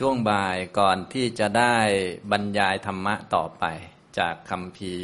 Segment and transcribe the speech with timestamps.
[0.00, 1.76] ช่วงบ่ายก่อนที่จะได้
[2.30, 3.64] บรรยายธรรมะต่อไป
[4.18, 4.94] จากคำพี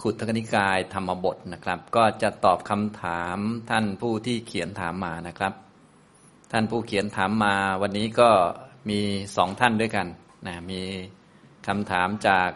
[0.00, 3.38] ขุทกนิกายธรรมบทนะครับ ก็จะตอบคำถาม
[3.70, 5.52] ท่านผู้ที่เขียนถามมานะครับ
[6.52, 8.30] ท่านผู้เขียนถามมาวันนี้ก็
[8.90, 9.00] มี
[9.36, 10.06] สองท่านด้วยกัน
[10.46, 10.82] นะมี
[11.66, 12.48] คำถามจาก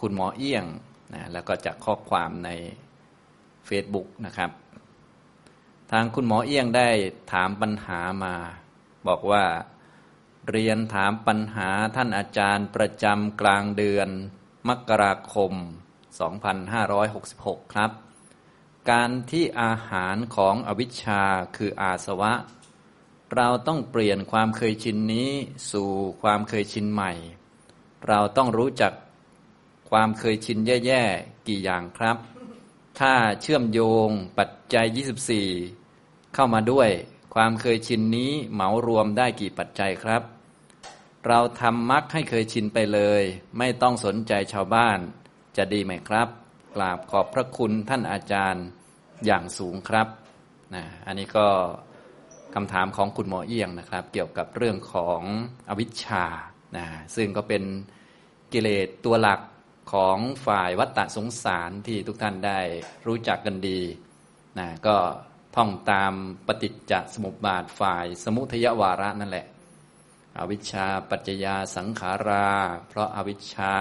[0.00, 0.64] คุณหมอเอี้ยง
[1.14, 2.50] นะแล้วก็จากข้อความใน
[3.68, 4.50] Facebook นะครับ
[5.92, 6.88] ทางคุณหมอเอี้ยงได้
[7.32, 8.34] ถามปัญหามา
[9.08, 9.44] บอกว่า
[10.52, 14.08] เรียนถามปัญหาท่านอาจารย์ประจำกลางเดือน
[14.68, 15.52] มกราคม
[16.38, 17.90] 2566 ครับ
[18.90, 21.22] การที่อาหารของอวิชชา
[21.56, 22.32] คืออาสวะ
[23.34, 25.30] เราต้องเปลี่ยนความเคยชินนี้
[25.72, 25.90] สู่
[26.22, 27.12] ความเคยชินใหม่
[28.08, 28.92] เราต้องรู้จัก
[29.90, 32.16] ความเคยชินแย่ๆ กี่อย่างครับ
[32.98, 34.08] ถ้าเชื่อมโยง
[34.38, 34.86] ปัจจัย
[35.60, 36.90] 24 เข้ามาด้วย
[37.34, 40.22] ความเคยชินนี้เหมารวมได้กี่ปัจจัยครับ
[41.26, 43.22] เราทำมักให้เคยชินไปเลย
[43.58, 44.98] ไม่ต้องสนใจชาวบ้าน
[45.56, 46.28] จะดีไหมครับ
[46.74, 48.64] กราบขอบพระคุณท่านอาจารย์
[49.26, 50.08] อย่างสูงครับ
[50.74, 51.46] นะอันนี้ก็
[52.54, 55.20] คำถามของคุณหมอเอี้ยงนะครับ เกี่ยวกับเรื่องของ
[55.68, 56.24] อวิชชา
[56.76, 57.62] นะซึ่งก็เป็น
[58.52, 59.40] กิเลสตัวหลัก
[59.92, 62.60] ของฝ่ายวัตตะสงสารที่ทุกท่านได้
[63.06, 63.80] รู้จักกันดี
[64.58, 64.96] นะก็
[65.56, 66.12] ท่องตาม
[66.46, 69.46] ปฏิจจสมุปบาทฝ่ายสมุทยวาระนั่นแหละ
[70.40, 72.50] อวิชชาปัจจยาสังขารา
[72.88, 73.76] เพราะอาวิชชา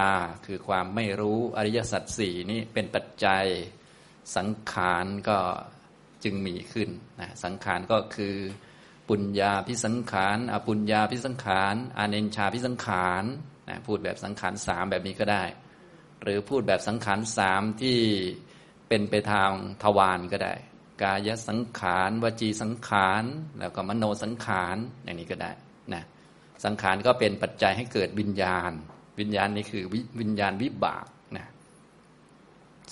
[0.46, 3.46] คือความไม่รู้อริยสัจสี่นี้เป็นปัจจัย
[4.36, 5.38] สังขารก็
[6.24, 8.36] จึงมีขึ้นนะสังขารก็คือ
[9.10, 13.24] ปุญญาพิสังขารอปุญญาพิสังขารอาเนชาพิสังขาร
[13.70, 15.44] นะพูดแบบสังขารสามแบบนี้ก็ได้
[16.22, 18.00] หรือพูดแบบสังขารสามที่
[18.88, 19.52] เป็นไปทาง
[19.84, 20.56] ทวารก็ได้
[21.02, 23.24] กายสังขารวจีสังขาร
[23.60, 25.52] แล้วก็มโนสังขารอย่างนี้ก็ได้
[26.66, 28.72] สังขารก็เป็นปัจจัยให้เกิดวิญญาณ
[29.20, 31.06] วิญญาณนี้คือววิญญาณวิบาก
[31.38, 31.48] นะ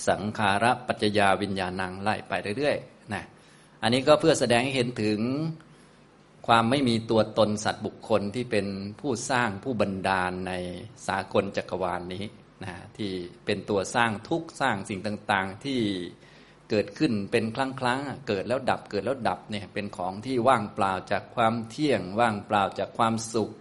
[0.07, 3.23] สังขาระปัจจยาวิญญาณังไล่ไปเรื่อยๆนะ
[3.81, 5.19] อันนี้ก็เพื่อแสดงให้เห็นถึง
[6.47, 8.67] ความไม่มีตัวตนสัตว์บุคคลที่เป็น
[8.99, 10.53] ผู้สร้างผู้บันดาลใน
[11.07, 12.23] สากลจักรวาลนนี้
[12.63, 13.11] นะที่
[13.45, 15.79] เป็นตัวสร้างทุกสร้างสิ่งต่าง ๆ ที่
[16.69, 23.51] เกิดขึ้นเป็นครั้งครั้งเกิดแล้วดับเกิดแล้วดับเนี่ยเป็นของที่ว่างเปล่าจากความเที่ยง ว่างเปล่าจากความสุข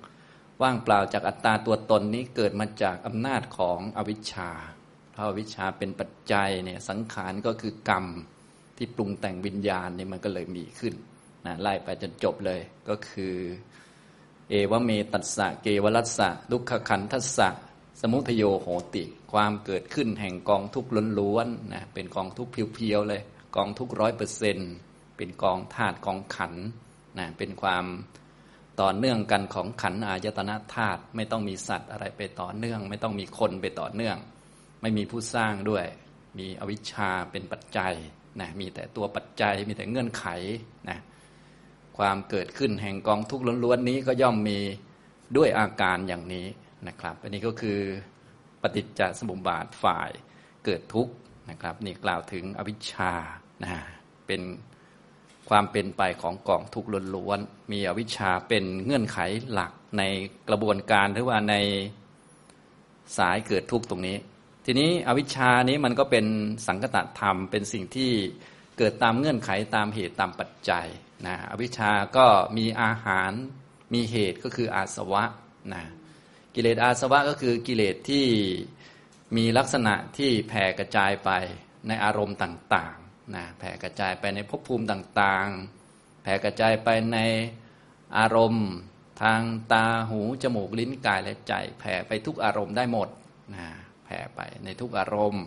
[0.62, 4.50] ว่างเปล่าจากอัตตาตัวตนนี้เกิดมาจากอำนาจของอวิชชา
[5.12, 8.06] เพราะอวิชชาเป็นปัจจัยเนี่ยสังขารก็คือกรรม
[8.76, 10.94] ที่ปรุงแต่งวิญญาณเนี่ยมันก็เลยมีขึ้น
[11.46, 13.34] นะไล่ไปจนจบเลยก็คือ
[14.50, 17.48] เอวเมตัสสะเกวรัสสะลุกขขันทัสสะ
[18.00, 23.22] สมุทโยโหติ ความเกิดขึ้นแห่งกองทุกข์ล้วนๆนะเป็นกองทุกข์เพียวๆเลย
[23.56, 24.58] กองทุกข์ร้อยเปอร์เซ็น
[25.16, 26.52] เป็นกองธาตุกองขัน
[27.18, 27.84] นะเป็นความ
[28.80, 34.16] ต่อเนื่องกันของขันอายตนะธาตุไม่ต้องมีสัตว์อะไรไปต่อเนื่อง ไม่ต้องมีคนไปต่อเนื่อง
[34.82, 35.84] ไม่มีผู้สร้างด้วย
[36.38, 37.94] มีอวิชชาเป็นปัจจัย
[38.40, 40.26] นะมีแต่ตัวปัจจัยมีแต่เงื่อนไข
[40.88, 40.98] นะ
[41.98, 44.60] ความเกิดขึ้นแห่งกองทุกข์ล้วนๆนี้ก็ย่อมมี
[45.36, 46.46] ด้วยอาการอย่างนี้
[46.88, 47.80] นะครับอันนี้ก็คือ
[48.62, 50.10] ปฏิจจสมุปบาทฝ่าย
[50.64, 51.12] เกิดทุกข์
[51.50, 53.12] นะครับนี่กล่าวถึงอวิชชา
[53.62, 53.74] นะ
[54.26, 54.42] เป็น
[55.48, 59.18] ความเป็นไปของกองทุกข์ล้วนๆมีอวิชชาเป็นเงื่อนไข
[59.52, 60.02] หลักใน
[60.48, 61.54] กระบวนการหรือว่าใน
[63.18, 64.16] สายเกิดทุกข์ตรงนี้
[64.66, 66.26] ทีนี้อวิชชานี้มันก็เป็น
[66.66, 68.10] สังคตธรรม เป็นสิ่งที่
[68.78, 70.86] เกิดตามเงื่อนไขตามเหตุตามปัจจัย
[71.26, 73.32] นะอวิชชาก็มีอาหาร
[73.94, 75.24] มีเหตุก็คืออาสวะ
[75.74, 75.84] นะ
[76.54, 78.26] กิเลสอาสวะก็คือกิเลสที่
[79.36, 81.30] มีลักษณะที่แผ่กระจายไป
[81.88, 87.18] ในอารมณ์ต่างๆนะแผ่กระจายไปในภพภูมิต่างๆ แผ่กระจายไปใน
[88.18, 88.68] อารมณ์
[89.22, 89.40] ทาง
[89.72, 93.08] ตาหู จมูกลิ้นกายและใจ แผ่ไปทุกอารมณ์ได้หมด
[93.54, 93.66] นะ
[94.04, 95.44] แผ่ไปในทุกอารมณ์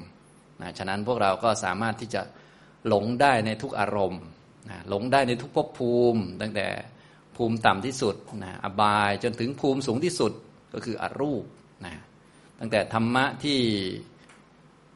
[0.61, 2.21] นะฉะนั้นพวกเราก็สามารถที่จะ
[2.87, 4.21] หลงได้ในทุกอารมณ์
[4.69, 6.67] นะหลงได้ในทุกภพภูมิ ตั้งแต่
[7.35, 10.33] ภูมิต่ำที่สุดนะอบายจนถึงภูมิสูงที่สุด
[10.73, 11.43] ก็คืออรูป
[11.85, 11.93] นะ
[12.59, 13.59] ตั้งแต่ธรรมะที่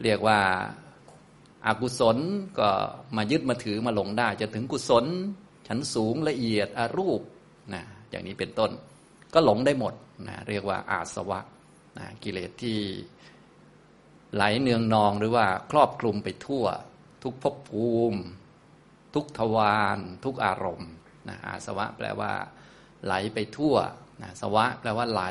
[0.03, 0.39] เรียกว่า
[1.65, 2.17] อากุศล
[2.59, 2.69] ก็
[3.17, 5.05] มายึดมาถือมาหลงได้จนถึงกุศล
[5.67, 7.21] ชั้นสูงละเอียดอรูป
[7.73, 8.71] นะอย่างนี้เป็นต้น
[9.33, 9.93] ก็หลงได้หมด
[10.27, 11.39] นะเรียกว่าอาสวะ
[11.97, 12.79] นะกิเลสที่
[14.33, 16.65] ไหลเนืองนองหรือว่าครอบคลุมไปทั่ว
[17.23, 18.19] ทุกภพภูมิ
[19.13, 20.91] ทุกทวารทุกอารมณ์
[21.29, 22.31] นะอาสวะแปลว่า
[23.05, 23.75] ไหลไปทั่ว
[24.21, 25.23] นะสวะแปลว่าไหล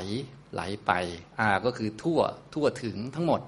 [0.55, 0.93] ไหลไป
[1.41, 2.21] อาก็คือทั่ว
[2.55, 3.41] ทั่วถึงทั้งหมด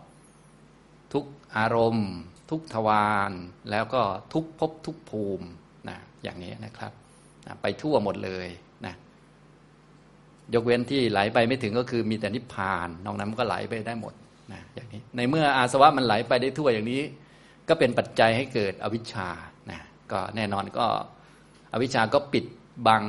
[1.13, 1.25] ทุก
[1.57, 2.11] อารมณ์
[2.51, 3.33] ทุกทวาร
[3.71, 4.03] แล้วก็
[4.33, 5.47] ทุกภพทุกภูมิ
[5.89, 6.93] นะอย่างนี้นะครับ
[7.47, 8.49] นะไปทั่วหมดเลย
[8.87, 8.95] นะ
[10.55, 14.15] ยกเว้นที่ไหลไปไม่ถึงก็คือมีแต่นิพพานนอกนั้นมันก็ไหลไปได้หมด
[14.53, 17.03] นะอย่างนี้ในเมื่ออาสวะมันไหลไปได้ทั่วอย่างนี้
[17.69, 19.29] ก็เป็นปัจจัยให้เกิดอวิชชา
[19.71, 19.81] นะ
[20.13, 20.87] ก็แน่นอนก็
[21.73, 22.45] อวิชชาก็ปิด
[22.87, 23.05] บัง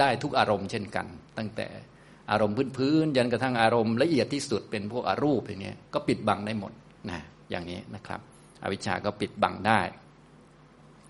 [0.00, 1.06] ได้ทุกอารมณ์เช่นกัน
[1.38, 1.66] ตั้งแต่
[2.30, 6.72] อารมณ์พื้นๆยันกระทั่งอารมณ์ละเอียดที่สุดเป็นพวกอรูปอย่างนี้ก็ปิดบังได้หมด
[7.10, 8.20] นะอย่างนี้นะครับ
[8.62, 9.80] อวิชชาก็ปิดบังได้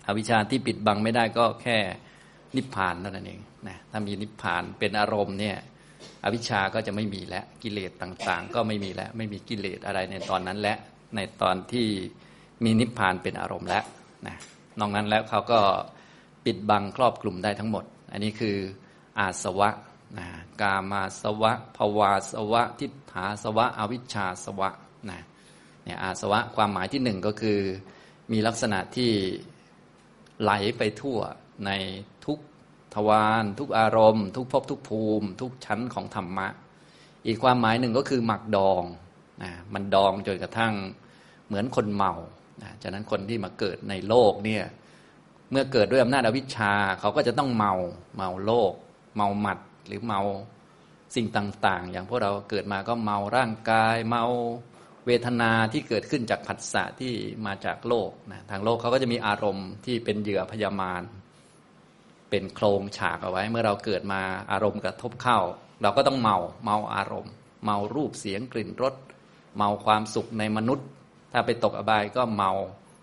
[0.07, 1.77] อวิชชาที่ปิดบังไม่ได้ก็แค่
[2.55, 5.57] นิพพานเท่านั้นเองนะถ้ามีนิพพานเป็นอารมณ์เนี่ย
[6.23, 10.75] อวิชชาก็จะไม่มีแล้วกิเลสต่างๆ ก็ไม่มีแล้วไม่มีกิเลสอะไรในตอนนั้นและ
[11.15, 11.87] ในตอนที่
[12.63, 13.83] มีนิพพานเป็นอารมณ์แล้ว
[14.27, 14.35] นะ
[14.79, 15.59] นอกนั้นแล้วเขาก็
[16.45, 18.55] ปิดบังครอบกลุ่มได้ทั้งหมด อันนี้คือ
[19.19, 19.69] อาสวะ
[20.17, 20.27] นะ
[20.61, 24.69] กามาสวะภวาสวะ ทิฏฐาสวะ อวิชชาสวะ
[25.09, 25.21] นะ
[25.83, 27.59] เนี่ยอาสวะความหมายที่หนึ่งก็คือ
[28.31, 29.11] มีลักษณะที่
[30.41, 31.19] ไหลไปทั่ว
[31.65, 31.71] ใน
[32.25, 32.39] ทุก
[32.95, 36.47] ทวารทุกอารมณ์ ทุกภพทุกภูมิ ทุกชั้นของธรรมะ
[37.25, 38.83] อีกความหมายหนึ่งก็คือหมักดอง
[39.43, 40.73] นะมันดองจนกระทั่ง
[41.47, 42.13] เหมือนคนเมา
[42.63, 44.63] นะฉะนั้นคนที่มาเกิดในโลกเนี่ย
[45.51, 47.73] เมื่อเกิดด้วยอำนาจอวิชชาเขาก็จะต้องเมา
[48.15, 48.73] เมาโลก
[49.15, 50.21] เมาหมัด หรือเมา
[51.15, 54.25] สิ่งต่าง ๆ อย่างพวกเราเกิดมาก็เมาร่างกาย เมา
[55.05, 57.13] เวทนาที่เกิดขึ้นจากผัสสะที่
[57.45, 61.01] มาจากโลกนะทางโลกเขาก็จะมีอารมณ์ที่เป็นเหยื่อพยามาร
[62.29, 65.39] เป็นโครงฉากเอาไว้ เมื่อเราเกิดมาอารมณ์กระทบเข้า
[65.81, 67.33] เราก็ต้องเมาเมาอารมณ์
[67.65, 68.93] เมารูปเสียงกลิ่นรส
[69.57, 70.87] เมาความสุขในมนุษย์
[71.31, 72.51] ถ้าไปตกอบายก็เมา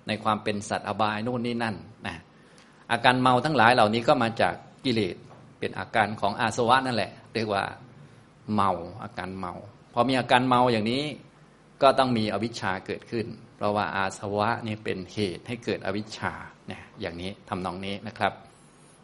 [0.09, 1.77] ในความเป็นสัตว์อบายโน่นนี่นั่น
[2.07, 2.17] นะ
[2.91, 4.55] อาการเมาทั้งหลายเหล่านี้ก็มาจาก
[4.85, 5.17] กิเลส
[5.65, 7.65] เป็นอาการของอาสวะนั่นแหละ เรียกว่า
[8.55, 8.71] เมา
[9.03, 9.53] อาการเมา
[9.93, 11.05] พอมีอาการเมาอย่างนี้
[11.83, 13.27] ก็ต้องมีอวิชชาเกิดขึ้น
[13.57, 16.33] เพราะว่าอาสวะนี่เป็นเหตุให้เกิดอวิชชา
[16.69, 18.33] เนี่ยอย่างนี้ทำนองนี้นะครับ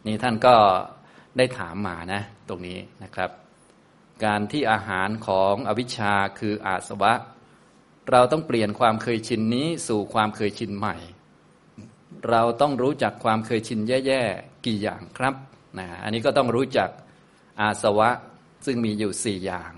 [0.05, 0.55] นี่ท่านก็
[1.37, 3.29] ได้ถามมานะ ตรงนี้นะครับ
[4.25, 7.13] การที่อาหารของอวิชชาคืออาสวะ
[8.11, 10.95] เราต้องเปลี่ยนความเคยชินนี้สู่ความเคยชินใหม่
[12.29, 15.35] เราต้องรู้จักความเคยชินแย่ๆกี่อย่างครับ
[15.79, 16.89] นะอันนี้ก็ต้องรู้จัก
[17.61, 18.09] อาสวะ
[18.65, 19.71] ซึ่งมีอยู่สี่อย่าง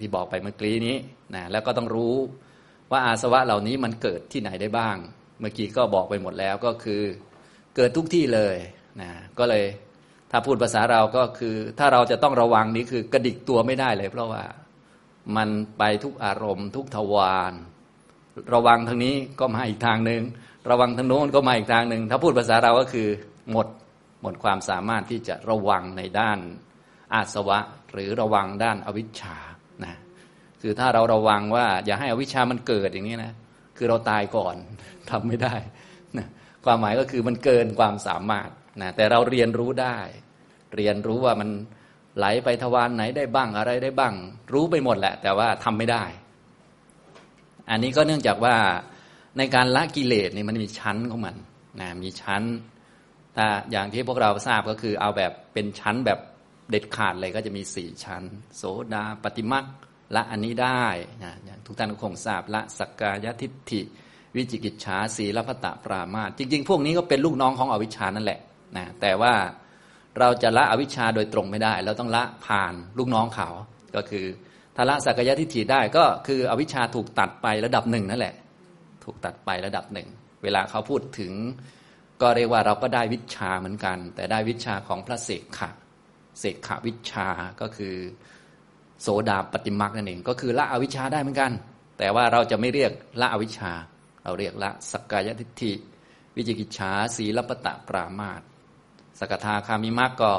[0.00, 0.96] ที่บอกไปเมื่อกี้นี้
[1.34, 2.14] นะแล้วก็ต้องรู้
[2.90, 4.96] ว่าอาสวะเหล่านี้มันเกิดที่ไหนได้บ้าง
[5.40, 7.02] เมื่อกี้ก็บอกไปหมดแล้วก็คือ
[7.76, 8.56] เกิดทุกที่เลย
[9.00, 9.64] นะก็เลย
[10.30, 14.44] ถ้าพูดภาษาเราก็คือ ถ้าเราจะต้องระวังนี้คือกระดิกตัวไม่ได้เลย เพราะว่า
[15.36, 17.52] มันไปทุกอารมณ์ ทุกทวาร
[18.54, 20.22] ระวังทางนี้ก็มาอีกทางหนึ่ง
[20.70, 23.08] ระวังทางโน้นก็มาอีกทางหนึ่งถ้าพูดภาษาเราก็คือ
[23.52, 23.66] หมด
[24.22, 26.38] หมดความสามารถที่จะระวังในด้าน
[27.14, 27.58] อาสวะ
[27.92, 29.36] หรือระวังด้านอวิชชา
[29.84, 29.94] นะ
[30.62, 33.32] คือถ้าเราระวังว่า อย่าให้อวิชชามันเกิดอย่างนี้นะ
[33.76, 34.56] คือเราตายก่อน
[35.10, 35.54] ทำไม่ได้
[36.18, 36.26] นะ
[36.64, 38.48] ความหมายก็คือมันเกินความสามารถ
[38.82, 39.98] นะแต่เราเรียนรู้ได้
[40.76, 41.48] เรียนรู้ว่ามัน
[42.16, 44.14] ไหลไปทวารไหนได้บ้างอะไรได้บ้าง
[44.52, 46.04] รู้ไปหมดแหละ แต่ว่าทำไม่ได้
[47.70, 48.56] อันนี้ก็เนื่องจากว่า
[49.38, 51.36] ในการละกิเลสนี่มันมีชั้นของมัน
[51.80, 52.42] นะมีชั้น
[53.36, 56.18] ถ้าอย่างที่พวกเราทราบก็คือเอาแบบเป็นชั้นแบบ
[56.70, 58.22] เด็ดขาดเลยก็จะมีสี่ชั้น
[58.56, 58.62] โส
[58.94, 59.64] ดาปฏิมัก
[60.14, 60.84] ละอันนี้ได้
[61.24, 63.80] นะอย่างทุกท่านก็คงทราบละสักกายทิฏฐิ
[64.36, 68.40] วิจิกิจฉาสีลพตะปรามาจริง ๆ พวกนี้ก็เป็นลูกน้องของอวิชชานั่นแหละ
[68.76, 69.32] นะแต่ว่า
[70.18, 73.48] เราจะละอวิชชาโดยตรงไม่ได้ เราต้องละผ่านลูกน้องเขา
[73.96, 74.26] ก็คือ
[74.76, 78.34] ถ้าละสักยทิฏฐิได้ก็คืออวิชชาถูกตัดไประดับหนึ่งนั่นแหละ
[79.04, 80.08] ถูกตัดไประดับหนึ่ง
[80.42, 81.32] เวลาเขาพูดถึง
[82.22, 85.70] ก็เรียกว่าเราก็ได้วิชาเหมือนกัน แต่ได้วิชาของพระเสกขะ
[86.40, 87.28] เสกขวิชา
[87.60, 87.94] ก็คือ
[89.02, 91.52] โสดาปฏิมักนั่นเองก็คือละอวิชชาได้เหมือนกัน
[91.98, 93.72] แต่ว่าเราจะไม่เรียกละอวิชชา
[94.24, 95.72] เราเรียกละสักกายทิฏฐิ
[96.36, 98.42] วิจิกิจฉาสีลปตะปรามาต
[99.18, 100.32] สกทาคามิมักก็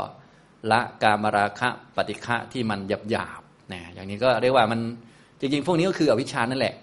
[0.71, 3.41] ละกามราคะปฏิฆะที่มันหยาบหยาบ
[3.71, 4.79] นะอย่างนี้ก็เรียกว่ามัน
[5.39, 6.75] จริงๆ พวกนี้ก็คืออวิชชานั่นแหละ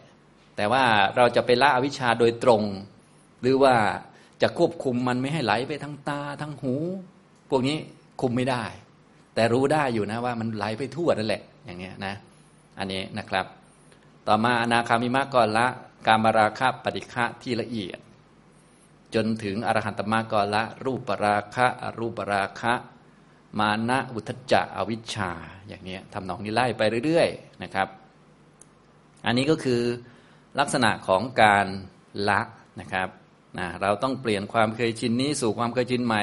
[0.56, 0.84] แต่ว่า
[1.16, 2.62] เราจะไปละอวิชชาโดยตรง
[3.40, 3.74] หรือว่า
[4.42, 6.74] จะควบคุมมันไม่ให้ไหลไปทั้งตาทั้งหู
[7.50, 7.76] พวกนี้
[8.20, 8.64] คุมไม่ได้
[9.34, 12.14] แต่รู้ได้อยู่นะว่ามันไหลไปทั่วนั่นแหละ อย่างนี้นะ
[12.78, 13.46] อันนี้นะครับ
[14.26, 15.66] ต่อมาอนาคามิมักก็ละ
[16.06, 17.98] กามราคะปฏิฆะที่ละเอียด
[19.14, 22.72] จนถึงอรหันตมรรคก็ละ รูปราคะอรูปราคะ
[23.58, 25.30] มานะอุทจจะอวิชชา
[25.68, 27.88] อย่างนี้ทำนองนี้ไล่ไปเรื่อยๆนะครับ
[29.26, 29.80] อันนี้ก็คือ
[30.60, 31.66] ลักษณะของการ
[32.28, 32.40] ละ
[32.80, 33.08] นะครับ
[33.58, 36.23] นะเราต้องเปลี่ยนความเคยชินนี้สู่ความเคยชินใหม่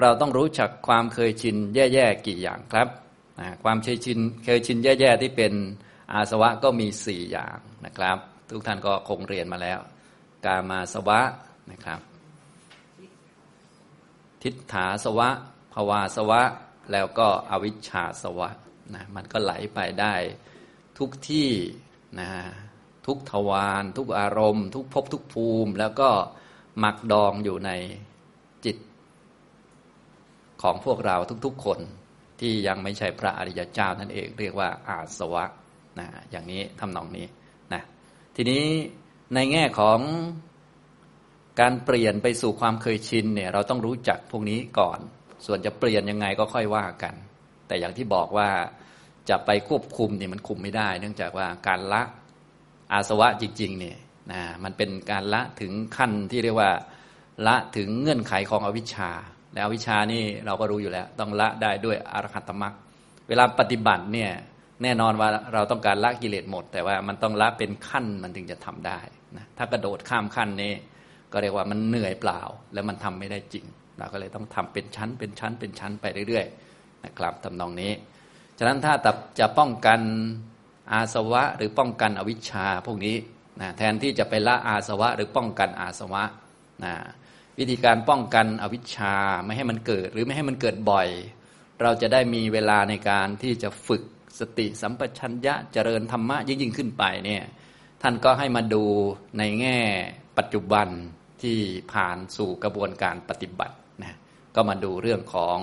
[0.00, 2.88] เราต้องรู้จักความเคยชินแย่ๆกี่อย่างครับ
[3.40, 5.52] นะความเคยชินเคยชินแย่ๆที่เป็น
[6.12, 8.18] อาสวะก็มีสี่อย่างนะครับ
[8.50, 9.78] ทุกท่านก็คงเรียนมาแล้ว
[10.44, 11.20] กามาสวะ
[11.70, 12.00] นะครับ
[14.42, 15.28] ทิฏฐาสวะ
[15.74, 16.42] ภวาสวะ
[16.92, 18.48] แล้วก็อวิชชาสวะ
[18.94, 20.14] นะมันก็ไหลไปได้
[20.98, 21.50] ทุกที่
[22.20, 22.30] นะ
[23.06, 26.10] ทุกทวารทุกอารมณ์ ทุกภพทุกภูมิ แล้วก็
[26.78, 27.70] หมักดองอยู่ใน
[28.64, 28.76] จิต
[30.62, 31.78] ของพวกเราทุกๆคน
[32.40, 35.44] ที่ยังไม่ใช่พระอริยเจ้านั่นเองเรียกว่าอาสวะ
[35.98, 37.26] นะอย่างนี้ทำนองนี้
[37.72, 37.82] นะ
[38.36, 38.64] ทีนี้
[39.34, 39.98] ในแง่ของ
[41.60, 44.98] การเปลี่ยนไปสู่ความเคยชินเนี่ยเราต้องรู้จักพวกนี้ก่อน
[45.46, 47.14] ส่วนจะเปลี่ยนยังไงก็ค่อยว่ากัน
[47.66, 48.48] แต่อย่างที่บอกว่า
[49.30, 52.02] จะไปควบคุมเนี่ยมันคุมไม่ได้ เนื่องจากว่าการละ
[52.92, 53.96] อาสวะจริงๆเนี่ย
[54.32, 56.70] นะมันเป็นการละถึงขั้นที่เรียกว่า
[57.46, 59.10] ละถึงเงื่อนไขของอวิชชา
[59.54, 62.74] แล้วอวิชชานี่เราก็รู้อยู่แล้ว ต้องละได้ด้วยอรหัตมรรค
[63.28, 64.30] เวลาปฏิบัติเนี่ย
[64.82, 69.00] แน่นอนว่าเราต้องการละกิเลสหมด แต่ว่ามันต้องละเป็นขั้นมันถึงจะทำได้
[69.36, 70.72] นะถ้ากระโดดข้ามขั้นนี้
[71.32, 72.40] ก็เรียกว่ามันเหนื่อยเปล่า
[72.74, 73.64] แล้วมันทำไม่ได้จริง
[73.98, 77.92] เราก็เลยต้องทำเป็นชั้นเป็นชั้นเป็นชั้นไปเรื่อยๆนะครับทำนองนี้
[78.58, 78.94] ฉะนั้นถ้า
[79.38, 80.00] จะป้องกัน
[80.92, 83.16] อาสวะหรือป้องกันอวิชชาพวกนี้
[83.60, 86.22] นะแทนที่จะไปละอาสวะหรือป้องกันอาสวะ
[86.84, 86.94] นะ
[87.58, 89.14] วิธีการป้องกันอวิชชา
[89.44, 91.08] ไม่ให้มันเกิด หรือไม่ให้มันเกิดบ่อย
[91.82, 94.02] เราจะได้มีเวลาในการที่จะฝึก
[94.40, 97.44] สติสัมปชัญญะเจริญธรรมะยิ่งยิ่งขึ้นไปเนี่ย
[98.02, 98.84] ท่านก็ให้มาดู
[99.38, 99.78] ในแง่
[100.38, 100.88] ปัจจุบัน
[101.42, 101.58] ที่
[101.92, 104.16] ผ่านสู่กระบวนการปฏิบัตินะ
[104.54, 105.58] ก็มาดูเรื่องของ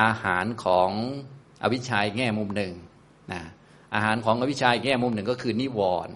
[0.00, 0.90] อาหารของ
[1.62, 2.72] อวิชัยแง่มุมหนึ่ง
[3.32, 3.42] นะ
[3.94, 6.14] อาหารของอวิชัยแง่มุมหนึ่งก็คือนิวรณ์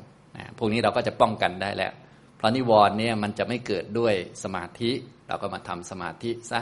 [0.58, 1.92] พวกนี้เราก็จะป้องกันได้แล้ว
[2.37, 4.90] เพราะนิวรณ์เนี่ยมันจะไม่เกิดด้วยสมาธิ
[5.28, 6.61] เราก็มาทำสมาธิซะ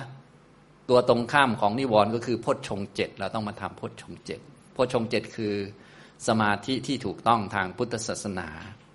[0.89, 4.41] ตัวตรงข้ามของนิวรณ์ก็คือพจชงเจ็ดเราต้องมาทำพจชงเจ็ด
[4.77, 5.55] พจชงเจ็ดคือ
[6.29, 8.49] สมาธิที่ถูกต้องทางพุทธศาสนา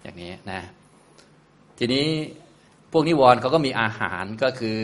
[0.03, 0.61] อย่างนี้นะ
[1.77, 2.07] ทีนี้
[2.91, 4.79] พวกนิวรณ์เขาก็มีอาหารก็คือ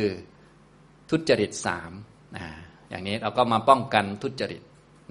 [1.10, 1.91] ทุจริตสาม
[2.38, 2.46] นะ
[2.89, 4.62] อย่างนี้เราก็มาป้องกันทุจริต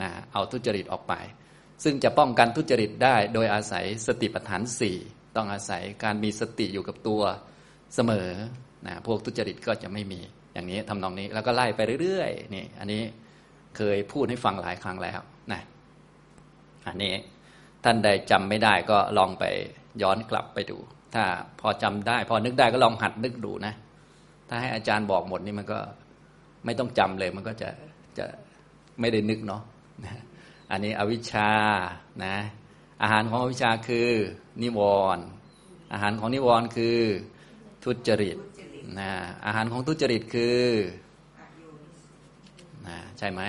[0.02, 1.14] นะเอาทุจริตออกไป
[1.82, 4.96] ซึ่งจะป้องกันทุจริตได้ โดยอาศัยสติปัฏฐานสี่
[5.37, 7.22] ต้องอาศัยการมีสติอยู่กับตัว
[7.94, 8.28] เสมอ
[8.87, 10.20] นะพวกทุจริตก็จะไม่มี
[10.52, 13.02] อย่างนี้ทำนองนี้แล้วก็ไล่ไปเรื่อยๆนี่อันนี้
[13.76, 15.20] เคยพูดให้ฟังหลายครั้งแล้ว
[15.52, 15.62] นะ
[16.88, 17.14] อันนี้
[17.84, 19.44] ท่านใดจำไม่ได้ก็ลองไป
[20.02, 20.78] ย้อนกลับไปดู
[21.14, 21.25] ถ้า
[21.60, 23.75] พอจำได้ พอนึกได้ก็ลองหัดนึกดูนะ
[24.49, 25.78] ถ้าให้อาจารย์บอกหมดนี่มันก็
[26.64, 27.70] ไม่ต้องจำเลย มันก็จะ
[28.18, 28.26] จะ
[29.00, 29.62] ไม่ได้นึกเนาะ
[30.71, 31.50] อันนี้อวิชชา
[32.25, 32.37] นะ
[33.03, 34.09] อาหารของอวิชชาคือ
[34.62, 34.81] นิว
[35.17, 35.25] รณ์
[35.93, 36.99] อาหารของนิวรณ์คือ
[37.85, 38.39] ทุจริต
[38.99, 39.11] นะ
[39.47, 40.65] อาหารของทุจริตคือ
[42.87, 43.43] นะใช่ไหม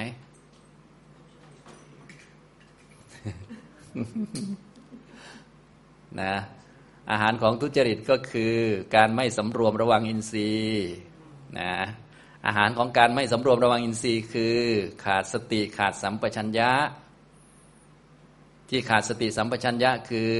[6.21, 6.35] นะ
[7.11, 8.55] อาหารของทุจริตก็คือ
[8.95, 10.89] การไม่สำรวมระวังอินทรีย์
[11.59, 11.73] นะ
[12.45, 14.57] อาหารของการไม่สำรวมระวังอินทรีย์คือ
[15.03, 16.71] ขาดสติขาดสัมปชัญญะ
[18.73, 20.35] ที่ขาดสติสัมปชัญญะคือ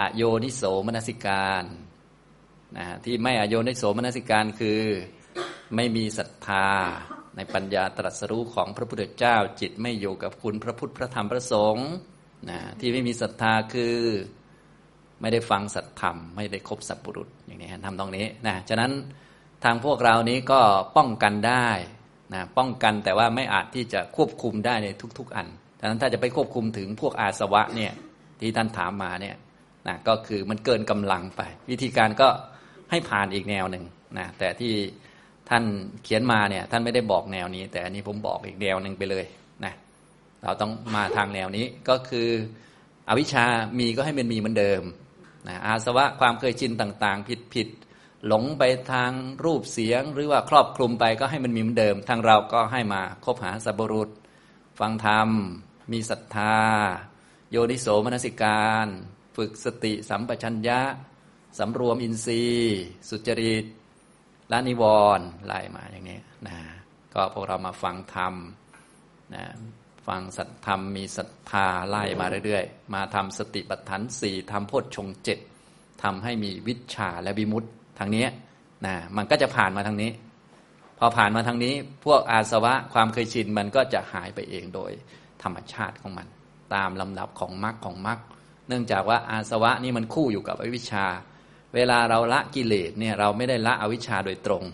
[0.00, 1.64] อโยนิโสมนสิการ
[2.76, 4.80] นะที่ไม่อโยนิโสมนสิการคือ
[5.76, 6.68] ไม่มีศรัทธา
[7.36, 11.90] ในปัญญาตรัสรู้ของพระพุทธเจ้า จิตไม่อยู่กับคุณพระพุทธพระธรรมพระสงฆ์
[12.50, 13.96] นะที่ไม่มีศรัทธาคือ
[15.20, 18.92] ไม่ได้ฟังสัตธรรม ไม่ได้คบสัพพุรุษอย่างนี้ทำตรงนี้นะฉะนั้น
[19.64, 20.60] ทางพวกเรานี้ก็
[20.96, 21.68] ป้องกันได้
[22.34, 25.48] นะป้องกันแต่ว่าไม่อาจที่จะควบคุมได้ในทุก ๆ อัน
[25.84, 27.92] ดังนั้นถ้าจะไปควบคุมถึงพวกอาสวะเนี่ย
[28.40, 29.36] ที่ท่านถามมาเนี่ย
[29.88, 32.28] นะก็คือมันเกินกำลังไป วิธีการก็
[32.90, 33.84] ให้ผ่านอีกแนวหนึ่ง
[34.18, 34.72] นะแต่ที่
[35.50, 35.64] ท่าน
[36.04, 39.24] เขียนมาเนี่ยท่านไม่ได้บอกแนวนี้ แต่อันนี้ผมบอกอีกแนวหนึ่งไปเลย
[39.64, 39.74] นะ
[40.42, 42.28] เราต้องมาทางแนวนี้ก็คือ
[43.08, 43.44] อวิชชา
[43.78, 44.82] มีก็ให้มันมีเหมือนเดิม
[45.48, 47.68] นะอาสวะความเคยชินต่างๆ ผิดผิด
[48.26, 48.62] หลงไป
[48.92, 49.10] ทาง
[49.44, 54.08] รูปเสียง หรือว่าครอบคลุมไปก็ให้มันมีเหมือนเดิม ทางเราก็ให้มาคบหาสัพรุษ
[54.80, 55.28] ฟังธรรม
[55.92, 56.56] มีศรัทธา
[57.50, 58.86] โยนิโสมนสิการ
[59.36, 60.80] ฝึกสติสัมปชัญญะ
[61.58, 63.64] สำรวมอินทรีย์ สุจริต
[64.52, 64.84] ละนิว
[65.18, 66.56] รณ์ไล่มาอย่างนี้นะ
[67.14, 68.34] ก็พวกเรามาฟังธรรม
[69.34, 69.44] นะ
[70.06, 75.38] ฟังสัตธรรมมีศรัทธาไล่มาเรื่อยๆ มาทำสติปัฏฐานสี่ทำโพชฌงเจ็ด
[76.02, 78.26] ทำให้มีวิชาและวิมุตติทางนี้
[78.86, 80.10] นะมันก็จะผ่านมาทางนี้
[80.98, 81.74] พอผ่านมาทางนี้
[82.04, 84.92] พวกอาสวะความเคยชินมันก็จะหายไปเองโดย
[85.42, 86.26] ธรรมชาติของมัน
[86.74, 88.18] ตามลำดับของมรรคของมรรค
[88.68, 91.06] เนื่องจากว่าอาสวะนี่มันคู่อยู่กับอวิชชา
[91.74, 94.64] เวลาเราละกิเลสเนี่ยเราไม่ได้ละอวิชชาโดยตรง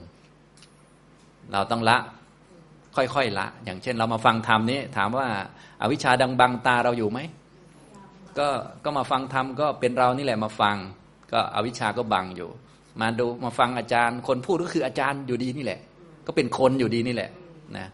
[1.53, 1.97] เราต้องละ
[2.97, 5.29] ค่อยๆละ อย่างเช่น เรามาฟังธรรมนี้ ถามว่า
[5.83, 7.19] อาวิชชาดังบังตาเราอยู่ไหม
[8.39, 8.49] ก็
[8.85, 10.77] ก็มาฟังธรรมก็เป็นเรานี่แหละมาฟัง
[11.33, 12.51] ก็อวิชชาก็บังอยู่
[13.01, 15.81] มาดูมาฟังอาจารย์ คนพูดก็คืออาจารย์อยู่ดีนี่แหละ
[16.27, 17.31] ก็เป็นคนอยู่ดีนี่แหละ
[17.77, 17.87] นะ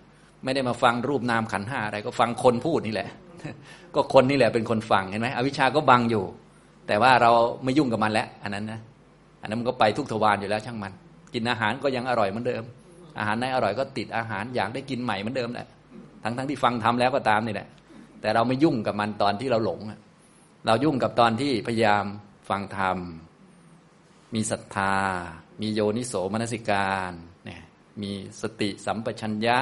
[0.46, 3.08] ไม่ได้มาฟังรูปนามขันห้าอะไรก็ฟังคนพูดนี่แหละ
[3.94, 6.24] ก็คนนี่แหละเป็นคนฟังเห็นไหมอวิชาก็บังอยู่
[6.86, 7.30] แต่ว่าเรา
[7.64, 8.80] ไม่ยุ่งกับมันแล้ว อันนั้นนะ
[9.42, 10.92] อันนั้นมันก็ไปทุกทวารอยู่แล้วช่างมัน
[11.34, 12.62] กินอาหารก็ยังอร่อยเหมือนเดิม
[13.18, 15.68] อาหารไหนอร่อยก็ติดอาหารอยากได้กินใหม่เหมือนเดิมแหละ
[16.22, 17.68] ทั้งทั้งที่ฟังทำแล้วก็ตามนี่แหละ
[18.20, 19.80] แต่เราไม่ยุ่งกับมันตอนที่เราหลง
[20.66, 22.04] เรายุ่งกับตอนที่พยายาม
[22.48, 22.98] ฟังธรรม
[24.34, 24.96] มีศรัทธา
[25.60, 27.12] มีโยนิโสมนสิการ
[27.44, 27.62] เนี่ย
[28.02, 28.12] มี
[28.42, 29.58] สติสัมปชัญญะ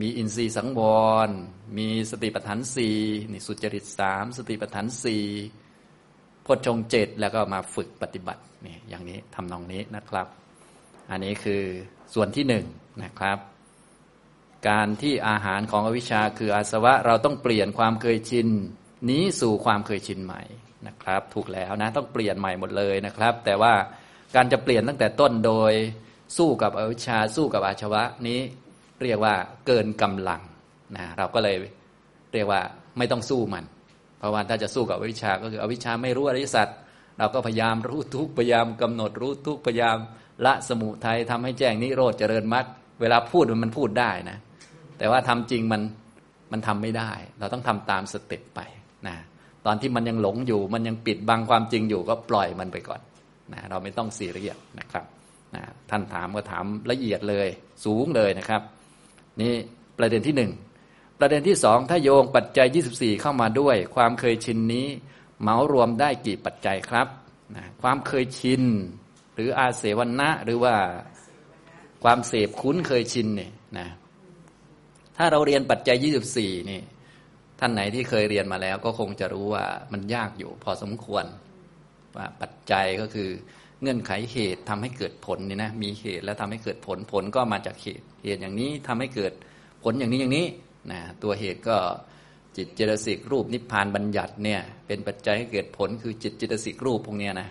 [0.00, 0.80] มีอินทรีย์สังว
[1.26, 1.30] ร
[1.78, 2.96] มีสติปัฏฐานสี่
[3.32, 5.24] นี่สุจริตสามสติปัฏฐานสี่
[6.46, 10.26] พจงเจ็ดแล้วก็มาฝึกปฏิบัตินี่อย่างนี้ทำนองนี้นะครับ
[11.10, 11.62] อันนี้คือ
[12.14, 12.64] ส่วนที่หนึ่ง
[13.02, 13.38] นะครับ
[14.68, 18.48] การที่อาหารของอวิชชาคืออาสวะเราต้องเปลี่ยนความเคยชิน
[19.10, 20.42] นี้สู่ความเคยชินใหม่
[20.86, 23.72] นะครับ ถูกแล้วนะต้องเปลี่ยนใหม่หมดเลยนะครับ แต่ว่า
[24.34, 25.72] การจะเปลี่ยนตั้งแต่ต้นโดย
[26.36, 28.40] สู้กับอวิชชาสู้กับอาชวะนี้
[29.02, 29.34] เรียกว่า
[29.66, 30.42] เกินกำลัง
[30.96, 31.56] นะเราก็เลย
[32.32, 32.60] เรียกว่า
[32.98, 33.64] ไม่ต้องสู้มัน
[34.18, 36.68] เพราะว่าถ้าจะสู้กับอวิชชาก็คืออวิชชาไม่รู้อริยสัจ
[37.18, 39.96] เราก็พยายามรู้ทุกพยายามกำหนดรู้ทุกพยายาม
[40.46, 42.66] ละสมุทัยทำให้แจ้งนิโรธเจริญมรรค
[43.00, 44.38] เวลาพูดมันพูดได้นะ
[44.98, 45.82] แต่ว่าทำจริงมัน
[46.52, 48.60] มันทำไม่ได้ เราต้องทำตามสเต็ปไป
[49.08, 49.16] นะ
[49.66, 53.00] ตอนที่มันยังหลงอยู่ มันยังปิดบังความจริงอยู่ก็ปล่อยมันไปก่อน
[53.52, 55.04] นะเราไม่ต้องสีละเอียดนะครับ
[55.54, 57.48] นะท่านถามก็ถามละเอียดเลย
[57.84, 58.62] สูงเลยนะครับ
[59.40, 59.54] นี่
[59.98, 60.52] ประเด็นที่หนึ่ง
[61.20, 64.86] ประเด็นที่สองถ้าโยงปัจจัย 24 เข้ามาด้วย ความเคยชินนี้
[65.40, 67.08] เหมารวมได้กี่ปัจจัยครับ
[67.56, 68.62] นะความเคยชิน
[69.34, 70.74] หรืออาเสวนะหรือว่า
[72.04, 73.88] ความเสพคุ้นเคยชินเนี่ยนะ
[75.16, 76.80] ถ้าเราเรียนปัจจัย 24 นี่
[77.58, 81.24] ท่านไหนที่เคยเรียนมาแล้ว ก็คงจะรู้ว่ามันยากอยู่พอสมควร
[82.16, 83.30] ว่าปัจจัยก็คือ
[83.84, 89.32] เงื่อนไขเหตุทำให้เกิดผลนี่นะมีเหตุแล้วทำให้เกิดผลผลก็มาจากเหตุเหตุอย่างนี้ทำให้เกิด
[89.82, 90.46] ผลอย่างนี้อย่างนี้
[90.90, 91.76] นะตัวเหตุก็
[92.56, 97.48] จิตเจตสิกรูปนิพพานบัญญัติเนี่ยเป็นปัจจัยให้เกิดผลคือจิตเจตสิกรูปพวกนี้นะ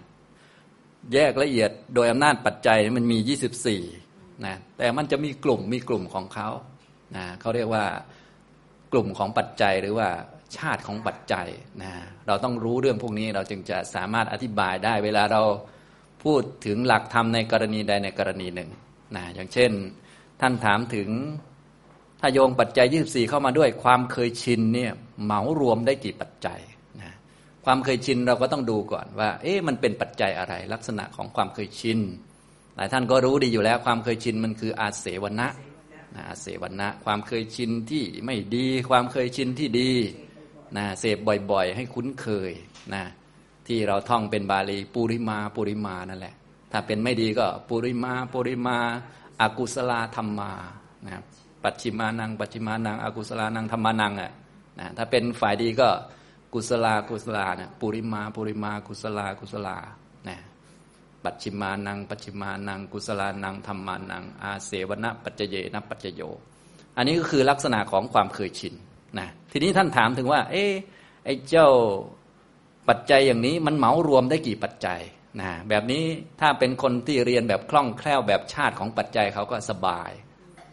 [1.13, 3.35] แยกละเอียดโดยอำนาจปัจจัยมันมี
[3.81, 6.49] 24นะแต่มันจะมีกลุ่มมีกลุ่มของเขา
[7.15, 7.85] นะเขาเรียกว่า
[8.93, 10.09] กลุ่มของปัจจัยหรือว่า
[10.57, 11.47] ชาติของปัจจัย
[11.83, 11.91] นะ
[12.27, 15.41] เราต้องรู้เรื่องพวกนี้เราจึงจะสามารถอธิบายได้ เวลาเรา
[16.23, 18.69] พูดถึงหลักธรรมในกรณีใดในกรณีหนึ่ง
[19.15, 19.71] นะอย่างเช่น
[20.41, 21.09] ท่านถามถึง
[22.19, 24.91] ถ้าโยงปัจจัย 24 เข้ามาด้วย ความเคยชินเนี่ย
[25.23, 26.59] เหมารวมได้กี่ปัจจัย
[27.01, 27.11] นะ
[27.65, 31.99] ความเคยชินเราก็ต้องดูก่อนว่า เอ๊ะมันเป็นปัจจัยอะไร ลักษณะของความเคยชิน
[32.75, 35.47] หลายท่านก็รู้ดีอยู่แล้ว ความเคยชินมันคืออาเสวนะ
[36.15, 39.91] นะอาเสวนะ ความเคยชินที่ไม่ดี ความเคยชินที่ดี
[40.77, 41.17] นะเสพ
[41.51, 42.51] บ่อยๆ ให้คุ้นเคย
[42.93, 43.03] นะ
[43.67, 46.35] ที่เราท่องเป็นบาลีปุริมาปุริมานั่นแหละ
[46.71, 48.77] ถ้าเป็นไม่ดีก็ปุริมาปุริมา
[49.41, 50.51] อากุศลธรรมา
[51.05, 51.23] นะครับ
[51.63, 54.31] ปัจฉิมานัง ปัจฉิมานังอากุศลานังธรรมานังอะ
[54.79, 55.89] นะถ้าเป็นฝ่ายดีก็
[56.53, 59.77] กุศลากุศลานะปุริมาปุริมากุศลากุศลา
[60.27, 60.37] นะ
[61.23, 66.21] ปัจฉิมานัง ปัจฉิมานัง กุศลานังธรรมานัง อาเสวนะปัจเจเยนะปัจจโย
[66.97, 68.73] อันนี้ก็คือลักษณะของความเคยชิน
[69.19, 70.65] นะทีนี้ท่านถามถึงว่า เอ๊
[71.25, 71.69] ไอ้เจ้า
[72.89, 75.01] ปัจจัยอย่างนี้มันเหมารวมได้กี่ปัจจัย
[75.41, 76.03] นะแบบนี้
[76.41, 80.11] ถ้าเป็นคนที่เรียนแบบคล่องแคล่วแบบชาติของปัจจัยเขาก็สบาย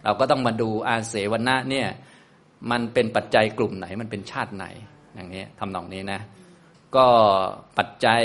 [0.04, 1.88] เราก็ต้องมาดูอาเสวนะเนี่ย
[2.70, 4.66] มันเป็นปัจจัยกลุ่มไหนมันเป็นชาติไหน
[5.14, 6.20] อย่างนี้ทำนองนี้นะ
[6.96, 7.06] ก็
[7.78, 8.22] ปัจจัย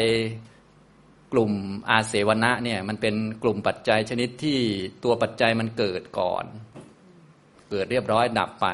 [1.34, 1.52] กลุ่ม
[1.89, 4.60] อาเสวนะเนี่ยมันเป็นกลุ่มปัจจัยชนิดที่
[5.04, 6.45] ตัวปัจจัยมันเกิดก่อน
[7.69, 8.67] เกิดเรียบร้อยดับไป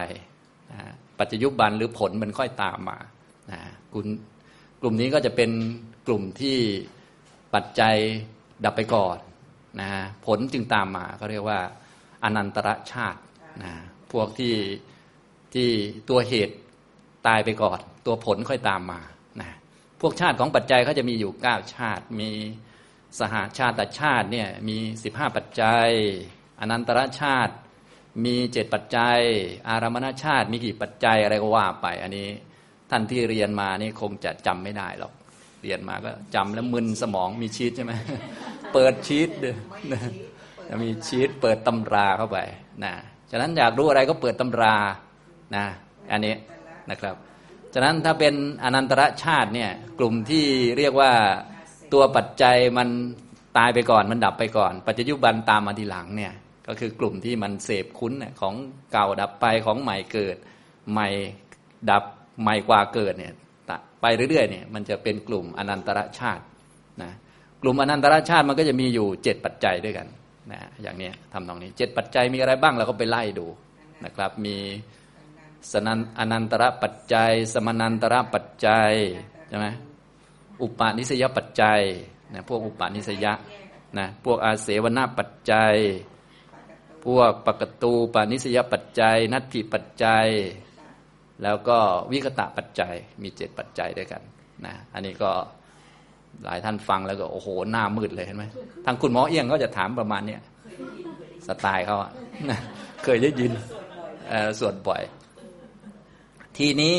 [0.71, 0.79] นะ
[1.19, 2.97] ปัจจยุบันหรือผลมันค่อยตามมา
[3.51, 3.61] นะ
[3.93, 4.05] คุณ
[4.81, 5.51] กลุ่มนี้ก็จะเป็น
[6.07, 6.57] กลุ่มที่
[7.53, 7.95] ปัจจัย
[8.63, 9.17] ดับไปก่อน
[9.81, 9.89] นะ
[10.25, 11.59] ผลจึงตามมาเขาเรียกว่า
[12.23, 13.19] อนันตรชาติ
[13.63, 13.73] นะ
[14.11, 14.55] พวกที่
[15.53, 15.69] ที่
[16.09, 16.55] ตัวเหตุ
[17.27, 19.01] ตายไปก่อน ตัวผลค่อยตามมา
[19.41, 19.49] นะ
[20.01, 22.29] พวกชาติของปัจจัยเขาจะมีอยู่เก้าชาติ มี
[23.19, 25.89] สหาชาติชาติเนี่ยมีสิบห้าปัจจัย
[26.59, 27.53] อนันตรชาติ
[28.25, 29.19] มีเจ็ดปัจจัย
[29.69, 32.29] อารามณชาติมีกี่ปัจจัยอะไรก็ว่าไป อันนี้
[32.91, 35.13] ท่านที่เรียนมานี่คงจะจำไม่ได้หรอก
[35.63, 37.93] เรียนมาก็จำแล้วมึนสมองมีชีตใช่ไหม
[38.73, 39.29] เปิดชีต
[40.69, 42.37] จะมีชีตเปิดตำราเข้าไป
[42.83, 42.93] นะ
[43.31, 44.75] ฉะนั้นอยากรู้อะไรก็เปิดตำรา
[45.55, 45.65] นะ
[46.11, 46.35] อันนี้
[46.89, 47.15] นะครับ
[47.73, 50.45] ฉะนั้นถ้าเป็นอนันตรชาติเนี่ยกลุ่มที่
[50.77, 51.11] เรียกว่า
[51.93, 52.89] ตัวปัจจัยมัน
[53.57, 56.33] ตายไปก่อนมันดับไปก่อน ปัจจุบันตามมาทีหลังเนี่ย
[56.67, 58.53] ก็คือกลุ่มที่มันเสพคุ้นของ
[58.91, 60.37] เก่าดับไปของใหม่เกิด
[60.91, 61.07] ใหม่
[61.91, 62.03] ดับ
[62.41, 63.33] ใหม่กว่าเกิดเนี่ย
[64.01, 66.43] ไปเรื่อยๆเนี่ยมันจะเป็นกลุ่มอนันตรชาติ
[67.01, 67.11] นะ
[67.61, 70.07] กลุ่มอนันตรชาติมันก็จะมีอยู่เจ็ดปัจจัยด้วยกัน
[70.51, 73.47] นะอย่างนี้ทำตรงนี้เจ็ดปัจจัยมีอะไรบ้างเราก็ไปไล่ดู
[74.05, 74.57] นะครับมี
[75.71, 78.91] สนันอนันตระปัจจัย สมานันตระปัจจัย
[79.49, 79.67] ใช่ไหม
[80.61, 81.81] อุปาณิสยปัจจัย
[82.33, 83.33] นะพวกอุปาณิสยะ
[83.97, 85.75] นะพวกอาเสวนาปัจจัย
[87.05, 90.27] พวกปกตูปาณิสยปัจจัย นัตถิปัจจัย
[91.43, 91.77] แล้วก็
[92.11, 94.21] วิคตะปัจจัยมีเจ็ดปัจจัยด้วยกัน
[94.65, 95.31] นะอันนี้ก็
[96.43, 98.45] หลายท่านฟังแล้วก็โอ้โหหน้ามืดเลยเห็นไหม
[98.85, 100.41] ทางคุณหมอเอียงก็จะถามประมาณเนี้ย
[101.47, 102.11] สไตล์เขาอะ
[103.03, 103.51] เคยได้ยิน
[104.59, 105.01] สวดบ่อย
[106.57, 106.95] ทีนี้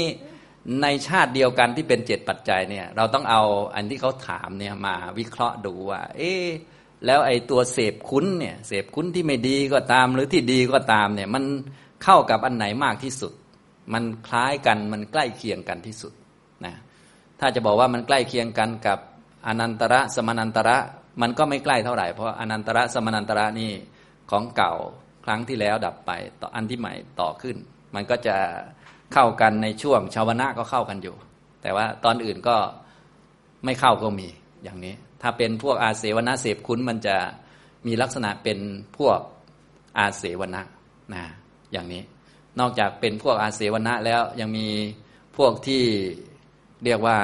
[0.82, 3.42] ในชาติเดียวกันที่เป็นเจ็ดปัจจัยเนี่ย เราต้องเอา
[3.74, 6.32] อันที่เขาถามเนี่ยมาวิเคราะห์ดูว่า เอ๊
[7.06, 11.44] แล้วไอ้ตัวเสพคุ้นเนี่ย เสพคุ้นที่ไม่ดีก็ตามหรือที่ดีก็ตามเนี่ย มัน
[12.04, 13.32] เข้ากับอันไหนมากที่สุด
[13.92, 16.12] มันคล้ายกันมันใกล้เคียงกันที่สุด
[16.64, 16.74] นะ
[17.40, 18.98] ถ้าจะบอกว่ามันใกล้เคียงกันกับ
[19.46, 20.76] อนันตระสมานันตระ
[21.22, 23.72] มันก็ไม่ใกล้เท่าไหร่เพราะอนันตระสมานันตระนี่
[24.30, 24.74] ของเก่า
[25.24, 27.56] ครั้งที่แล้วดับไปต่ออันที่ใหม่ต่อขึ้น
[27.94, 28.36] มันก็จะ
[29.12, 31.16] เข้ากันในช่วงชาวนะก็เข้ากันอยู่
[31.62, 32.56] แต่ว่าตอนอื่นก็
[33.64, 34.28] ไม่เข้าก็มี
[34.64, 37.16] อย่างนี้ ถ้าเป็นพวกอาเสวนาเสพคุ้นมันจะ
[37.86, 38.58] มีลักษณะเป็น
[38.98, 39.18] พวก
[39.98, 40.62] อาเสวนะ
[41.14, 41.22] นะ
[41.72, 42.02] อย่างนี้
[42.60, 44.68] นอกจากเป็นพวกอาเสวนะแล้วยังมี
[45.36, 45.84] พวกที่
[46.84, 47.18] เรียกว่า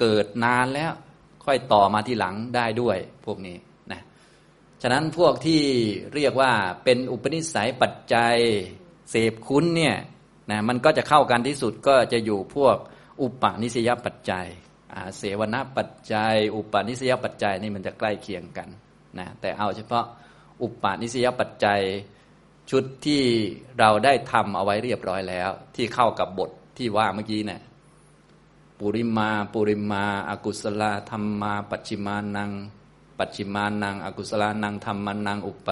[0.00, 0.92] เกิดนานแล้ว
[1.44, 3.56] ค่อยต่อมาที่หลังได้ด้วยพวกนี้
[3.92, 4.00] นะ
[4.82, 5.62] ฉะนั้นพวกที่
[6.14, 6.52] เรียกว่า
[6.84, 8.36] เป็นอุปนิสัยปัจจัย
[9.10, 9.96] เสพคุ้นเนี่ย
[10.50, 12.76] นะมันก็จะเข้ากันที่สุดก็จะอยู่พวก
[13.22, 14.46] อุปาณิสยปัจจัย
[14.94, 18.68] อาเสวนาปัจจัย อุปาณิสยปัจจัยนี่มันจะใกล้เคียงกัน
[19.18, 20.04] นะแต่เอาเฉพาะ
[20.62, 21.80] อุปาณิสยปัจจัย
[22.70, 23.22] ชุดที่
[23.78, 27.60] เราได้ทำเอาไว้เรียบร้อยแล้ว ที่เข้ากับบทที่ว่าเมื่อกี้เนะี่ย
[28.78, 32.50] ปุริมาปุริมาอากุศลธรรมา ปัจฉิมานัง
[33.18, 35.68] ปัจฉิมานังอากุศลานังธรรมานัง อุป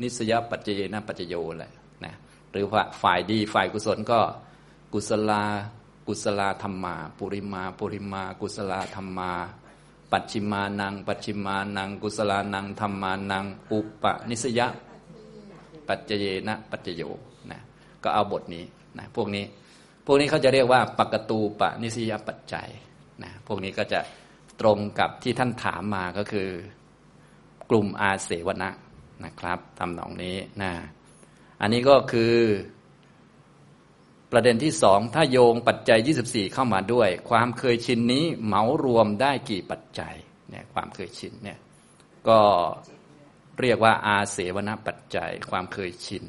[0.00, 1.72] นิสยปัจเจนะปัจโยแหละ
[2.04, 2.12] นะ
[2.50, 4.20] หรือว่าฝ่ายดีฝ่ายกุศลก็
[4.92, 5.42] กุศลา
[6.06, 9.30] กุศลธรรมา ปุริมาปุริมา กุศลธรรมา
[10.12, 14.60] ปัจฉิมานัง ปัจฉิมานัง กุศลานังธรรมานัง อุปนิสย
[15.92, 17.02] ปัจเจเนะปัจจโย
[17.50, 17.60] นะ
[18.04, 18.64] ก็เอาบทนี้
[18.98, 19.44] นะพวกนี้
[20.06, 22.68] พวกนี้เขาจะเรียกว่าปกตูปนิสยปัจจัย
[23.22, 24.00] นะพวกนี้ก็จะ
[24.60, 26.48] ตรงกับที่ท่านถามมาก็คือ
[27.70, 28.70] กลุ่มอาเสวนะ
[29.24, 30.72] นะครับทำหนองนี้นะ
[31.60, 32.34] อันนี้ก็คือ
[34.32, 40.14] ประเด็นที่สองถ้าโยงปัจจัย 24 เข้ามาด้วย ความเคยชินนี้เหมารวมได้กี่ปัจจัย
[40.50, 41.58] เนี่ยความเคยชินเนี่ย
[42.28, 42.40] ก็
[43.60, 46.24] เรียกว่าอาเสวนปัจจัยความเคยชิน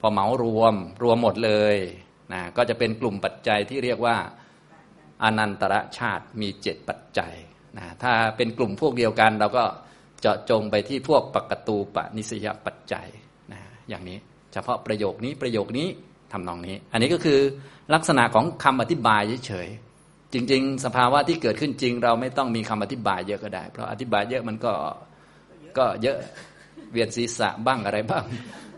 [0.00, 1.76] พอเหมารวมรวมหมดเลย
[2.32, 4.16] นะก็จะเป็นกลุ่มปัจจัยที่เรียกว่า
[5.22, 7.34] อนันตระชาติมีเจ็ดปัจจัย
[7.78, 9.64] นะถ้าเป็นกลุ่มพวกเดียวกัน เราก็
[10.20, 13.08] เจาะจงไปที่พวกปกตูปนิสยปัจจัย
[13.52, 14.18] นะอย่างนี้
[14.52, 15.88] เฉพาะประโยคนี้ประโยคนี้
[16.32, 17.40] ทำนองนี้ อันนี้ก็คือ
[17.94, 24.72] ลักษณะของคำอธิบายเฉยๆจริง ๆ สภาวะที่เกิดขึ้นจริง เราไม่ต้องมีคำอธิบายเยอะก็ได้ เพราะอธิบายเยอะมันก็
[25.78, 26.18] ก็เยอะ
[26.92, 28.24] เวียนศีรษะบ้างอะไรบ้าง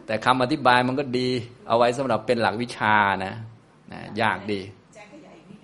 [0.06, 1.28] แต่คำอธิบายมันก็ดี
[1.68, 3.34] เอาไว้สำหรับเป็นหลักวิชานะ
[3.92, 4.60] นะยากดี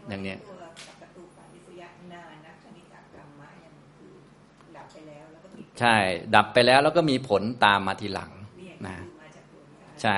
[0.09, 0.39] อย่างเนี้ย
[5.81, 5.97] ใช่
[6.35, 8.31] ดับไปแล้วแล้วก็มีผลตามมาทีหลัง
[8.87, 8.97] นะ
[10.03, 10.17] ใช่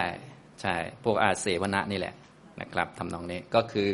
[0.60, 2.14] ใช่พวกอาเสวนะนี่แหละ
[2.60, 3.90] นะครับทำนองนี้ก็คือ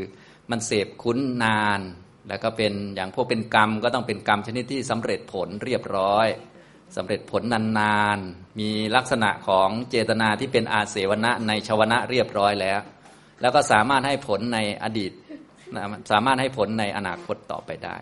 [0.51, 1.81] มันเสพคุ้นนาน
[2.29, 6.27] แล้วก็เป็นอย่างพวกเป็นกรรมก็ต้องเป็นกรรมชนิดที่สำเร็จผลเรียบร้อย
[6.97, 12.81] สำเร็จผลนานๆ มีลักษณะของเจตนาที่เป็นอาเสวนะในชวนะเรียบร้อยแล้ว
[13.41, 15.13] แล้วก็สามารถให้ผลในอดีต
[16.11, 17.97] สามารถให้ผลในอนาคตต่อไปได้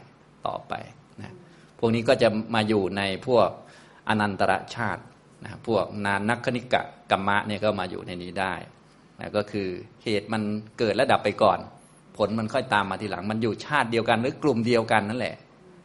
[0.46, 0.72] ต่อไป
[1.20, 1.34] นะ
[1.78, 3.48] พวกนี้ก็จะมาอยู่ในพวก
[4.08, 5.02] อนันตรชาติ
[5.44, 8.54] นะพวกนานนักคณิกะกรรมะเนี่ยก็มาอยู่ในนี้ได้
[9.20, 9.68] นะก็คือ
[10.04, 10.42] เหตุมัน
[10.78, 11.58] เกิดและดับไปก่อน
[12.16, 15.36] ผลมันค่อยตามมาทีหลัง มันอยู่ชาติเดียวกันหรือกลุ่มเดียวกันนั่นแหละ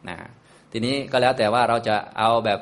[0.08, 0.16] นะ
[0.72, 2.60] ทีนี้ก็แล้วแต่ว่าเราจะเอาแบบ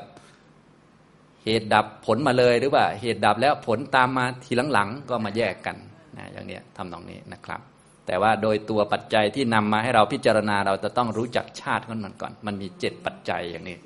[1.47, 5.75] เหตุดับผลมาเลยหรือว่าเหตุดับแล้วผลตามมาทีหลังๆก็มาแยกกัน
[6.17, 7.61] นะอย่างนี้ทำตรงนี้นะครับ
[8.07, 13.77] แต่ว่าโดยตัวปัจจัยที่นำมาให้เราพิจารณาเราจะต้องรู้จักชาติของมันก่อน มันมีเจ็ดปัจจัยอย่างนี้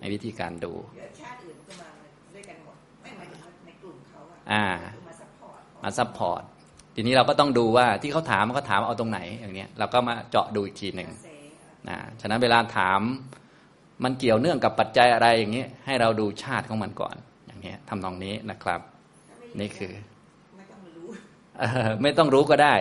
[0.00, 0.72] ในวิธีการดู
[4.52, 4.64] อ่า
[5.82, 6.42] มา support
[6.94, 11.10] ทีนี้เราก็ต้องดูว่าที่เขาถามเขาถามเอาตรงไหนอย่างนี้เราก็มาเจาะดูอีกทีหนึ่ง
[11.88, 13.00] นะฉะนั้นเวลาถาม
[14.02, 18.80] มันเกี่ยวเนื่องกับปัจจัยอะไรอย่างนี้ ให้เราดูชาติของมันก่อน อย่างนี้ทำนองนี้นะครับ
[19.60, 19.92] นี่คือ
[20.56, 22.74] ไม่ต้องรู้ก็ได้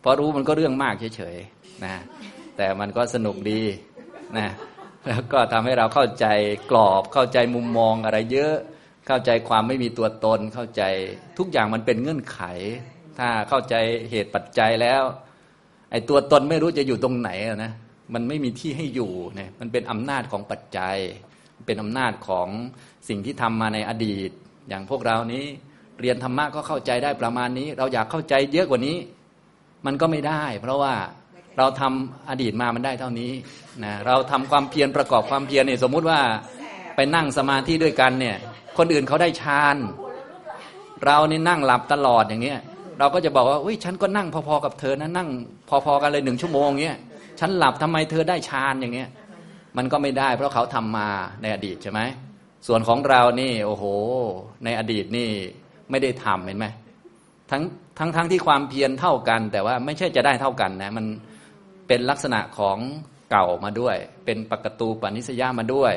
[0.00, 1.94] เพราะรู้มันก็เรื่องมากเฉยๆนะ
[2.56, 3.60] แต่มันก็สนุกดี
[4.38, 4.48] นะ
[5.06, 6.26] แล้วก็ทำให้เราเข้าใจ
[6.70, 8.54] กรอบเข้าใจมุมมองอะไรเยอะ
[9.06, 10.82] เข้าใจความไม่มีตัวตนเข้าใจ
[11.38, 12.40] ทุกอย่างมันเป็นเงื่อนไข
[13.18, 13.74] ถ้าเข้าใจ
[14.10, 15.02] เหตุปัจจัยแล้ว
[15.90, 17.72] ไอ้ตัวตนไม่รู้จะอยู่ตรงไหนนะ
[18.14, 20.96] มันไม่มีที่ให้อยู่เนี่ยมันเป็นอำนาจของปัจจัย
[21.66, 22.48] เป็นอำนาจของ
[23.08, 24.30] สิ่งที่ทำมาในอดีต
[24.68, 25.44] อย่างพวกเรานี้
[26.00, 28.96] เรียนธรรมะก็เข้าใจได้ประมาณนี้ เราอยากเข้าใจเยอะกว่านี้
[29.86, 30.94] มันก็ไม่ได้ เพราะว่า
[31.58, 33.32] เราทำอดีตมามันได้เท่านี้
[33.84, 36.20] นะเราทำความเพียรประกอบความเพียรเนี่ยสมมุติว่า
[36.96, 38.36] ไปนั่งสมาธิด้วยกันเนี่ย
[38.78, 39.76] คนอื่นเขาได้ฌาน
[41.04, 42.60] เรานี่นั่งหลับตลอดอย่างเงี้ย
[42.98, 45.28] เราก็จะบอกว่าอุ้ยฉันก็นั่งพอๆกับเธอนะนั่ง
[45.68, 46.98] พอๆกันเลยหนึ่งชั่วโมงเงี้ย
[47.40, 49.08] ฉันหลับทำไมเธอได้ฌานอย่างเงี้ย
[49.76, 51.08] มันก็ไม่ได้ เพราะเขาทำมา
[51.42, 52.00] ในอดีตใช่ไหม
[52.66, 53.84] ส่วนของเรานี่โอ้โห
[54.64, 55.28] ในอดีตนี่
[55.90, 56.66] ไม่ได้ทำเห็นไหม
[57.50, 57.62] ทั้ง
[57.98, 61.06] ทั้งทั้งที่ความเพียรเท่ากัน แต่ว่าไม่ใช่จะได้เท่ากันนะมัน
[61.88, 62.78] เป็นลักษณะของ
[63.30, 65.94] เก่ามาด้วย เป็นปกตูปนิสยามาด้วย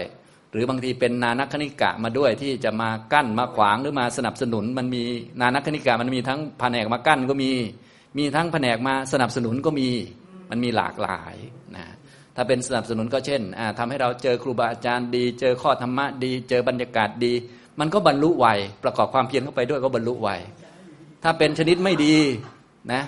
[0.52, 5.04] หรือบางทีเป็นนานัคณิกะมาด้วยที่จะมากั้นมาขวางหรือมาสนับสนุน มันมี
[5.42, 7.52] นานัคณิกะมันมีทั้งแผนกมากั้นก็มี
[8.18, 9.90] มีทั้งแผนกมาสนับสนุนก็มี
[10.54, 11.36] มันมีหลากหลาย
[11.78, 11.86] นะ
[12.36, 13.42] ถ้าเป็นสนับสนุนก็เช่น
[13.78, 17.34] ทำให้เราเจอครูบาอาจารย์ดี เจอข้อธรรมะดี เจอบรรยากาศดี
[17.80, 18.48] มันก็บรรลุไว
[18.84, 20.30] ประกอบความเพียรเข้าไปด้วยก็บรรลุไว
[21.24, 22.16] ถ้าเป็นชนิดไม่ดี
[22.94, 23.02] นะ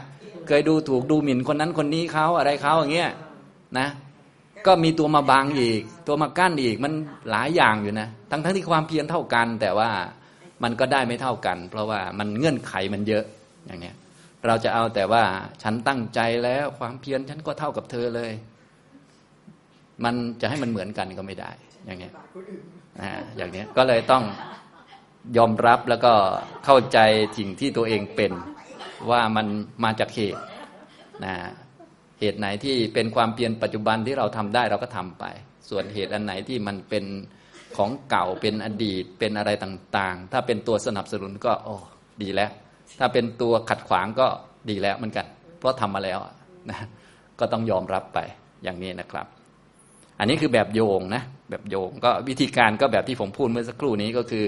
[0.47, 3.11] เคยดูถูกดูหมิ่นคนนั้นคนนี้เขาอะไรเขาอย่างเงี้ย
[3.79, 3.87] นะ
[4.67, 6.93] ก็มีตัวมาบังอีก ตัวมากั้นอีกมัน
[7.31, 9.89] หลายอย่างอยู่นะทั้งทั้งที่ความเพียรเท่ากัน แต่ว่า
[10.63, 13.23] มันก็ได้ไม่เท่ากัน เพราะว่ามันเงื่อนไขมันเยอะ
[13.67, 13.95] อย่างเนี้ย
[14.47, 15.23] เราจะเอาแต่ว่า
[15.63, 18.31] ฉันตั้งใจแล้วความเพียรฉันก็เท่ากับเธอเลย
[20.03, 21.51] มันจะให้มันเหมือนกันก็ไม่ได้
[21.85, 22.13] อย่างเนี้ย
[23.01, 24.23] นะอย่างเนี้ยก็เลยต้อง
[25.37, 26.13] ยอมรับแล้วก็
[26.65, 26.99] เข้าใจ
[27.37, 28.31] สิ่งที่ตัวเองเป็น
[29.11, 29.47] ว่ามัน
[29.83, 30.41] มาจากเหตุ
[31.25, 31.35] นะ
[32.19, 35.23] เหตุไหนที่เป็นความเปลี่ยนปัจจุบันที่เราทำได้เราก็ทำไป
[35.69, 37.05] ส่วนเหตุอันไหนที่มันเป็น
[37.77, 41.75] ของเก่าเป็นอดีตเป็นอะไรต่าง ๆ ถ้าเป็นตัวสนับสนุนก็โอ้
[42.21, 42.51] ดีแล้ว
[42.99, 44.27] ถ้าเป็นตัวขัดขวางก็
[44.69, 45.25] ดีแล้วเหมือนกัน
[45.57, 46.19] เพราะทำมาแล้ว
[46.69, 46.79] นะ
[47.39, 48.19] ก็ต้องยอมรับไป
[48.63, 49.25] อย่างนี้นะครับ
[50.19, 54.45] อันนี้คือแบบโยงนะแบบโยงก็วิธีการก็แบบที่ผมพูดเมื่อสักครู่นี้ก็คือ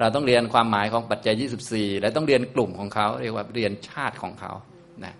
[0.00, 4.52] เราต้องเรียนความหมายของปัจจัย 24 และต้องเรียนกลุ่มของเขาเรียกว่าเรียนชาติของเขา
[5.04, 5.14] นะ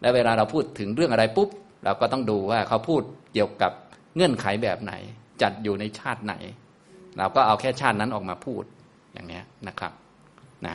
[0.00, 1.48] และเวลาเราพูดถึงเรื่องอะไรปุ๊บ
[1.84, 3.02] เราก็ต้องดูว่าเขาพูด
[3.32, 3.72] เกี่ยวกับ
[4.14, 4.92] เงื่อนไขแบบไหน
[5.42, 6.34] จัดอยู่ในชาติไหน
[7.18, 8.64] เราก็เอาแค่ชาตินั้นออกมาพูด
[9.12, 9.92] อย่างนี้นะครับ
[10.66, 10.74] นะ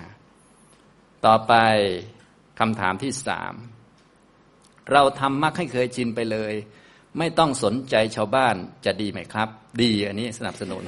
[1.26, 1.54] ต่อไป
[2.60, 3.54] คำถามที่สาม
[4.92, 6.54] เราทำมักให้เคยชินไปเลย
[7.18, 8.56] ไม่ต้องสนใจชาวบ้าน
[8.86, 9.50] จะดีไหมครับ
[9.82, 10.84] ดีอันนี้สนับสนุน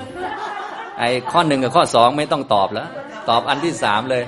[1.00, 2.89] ไอ้ข้อหนึ่งกับข้อสองไม่ต้องตอบแล้ว
[3.30, 4.24] ตอบอันที่สามเลย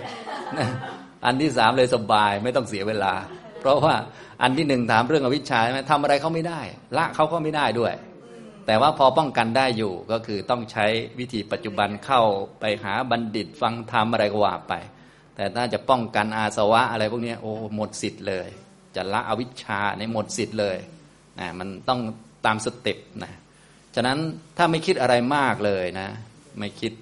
[1.25, 3.13] อันที่สามเลยสบายไม่ต้องเสียเวลา
[3.59, 3.95] เพราะว่า
[4.41, 6.61] อันที่หนึ่งถามเรื่องอวิชชาใช่ไหมทำอะไรเขาไม่ได้
[6.97, 7.93] ละเขาก็ไม่ได้ด้วย
[8.65, 10.85] แต่ว่าพอป้องกันได้อยู่ก็คือต้องใช้
[11.19, 12.21] วิธีปัจจุบันเข้า
[12.59, 14.73] ไปหาบัณฑิตฟังธรรมอะไรก็ว่าไป
[15.37, 18.49] แต่ถ้าจะป้องกันอาสวะอะไรพวกนี้โอ้หมดสิทธิ์เลย
[18.95, 20.77] จะละอวิชชาในหมดสิทธิ์เลย
[21.39, 21.99] นะมันต้อง
[22.45, 23.33] ตามสเต็ปนะ
[23.95, 24.17] ฉะนั้น
[24.57, 26.07] ถ้าไม่คิดอะไรมากเลยนะ
[26.59, 26.93] ไม่คิด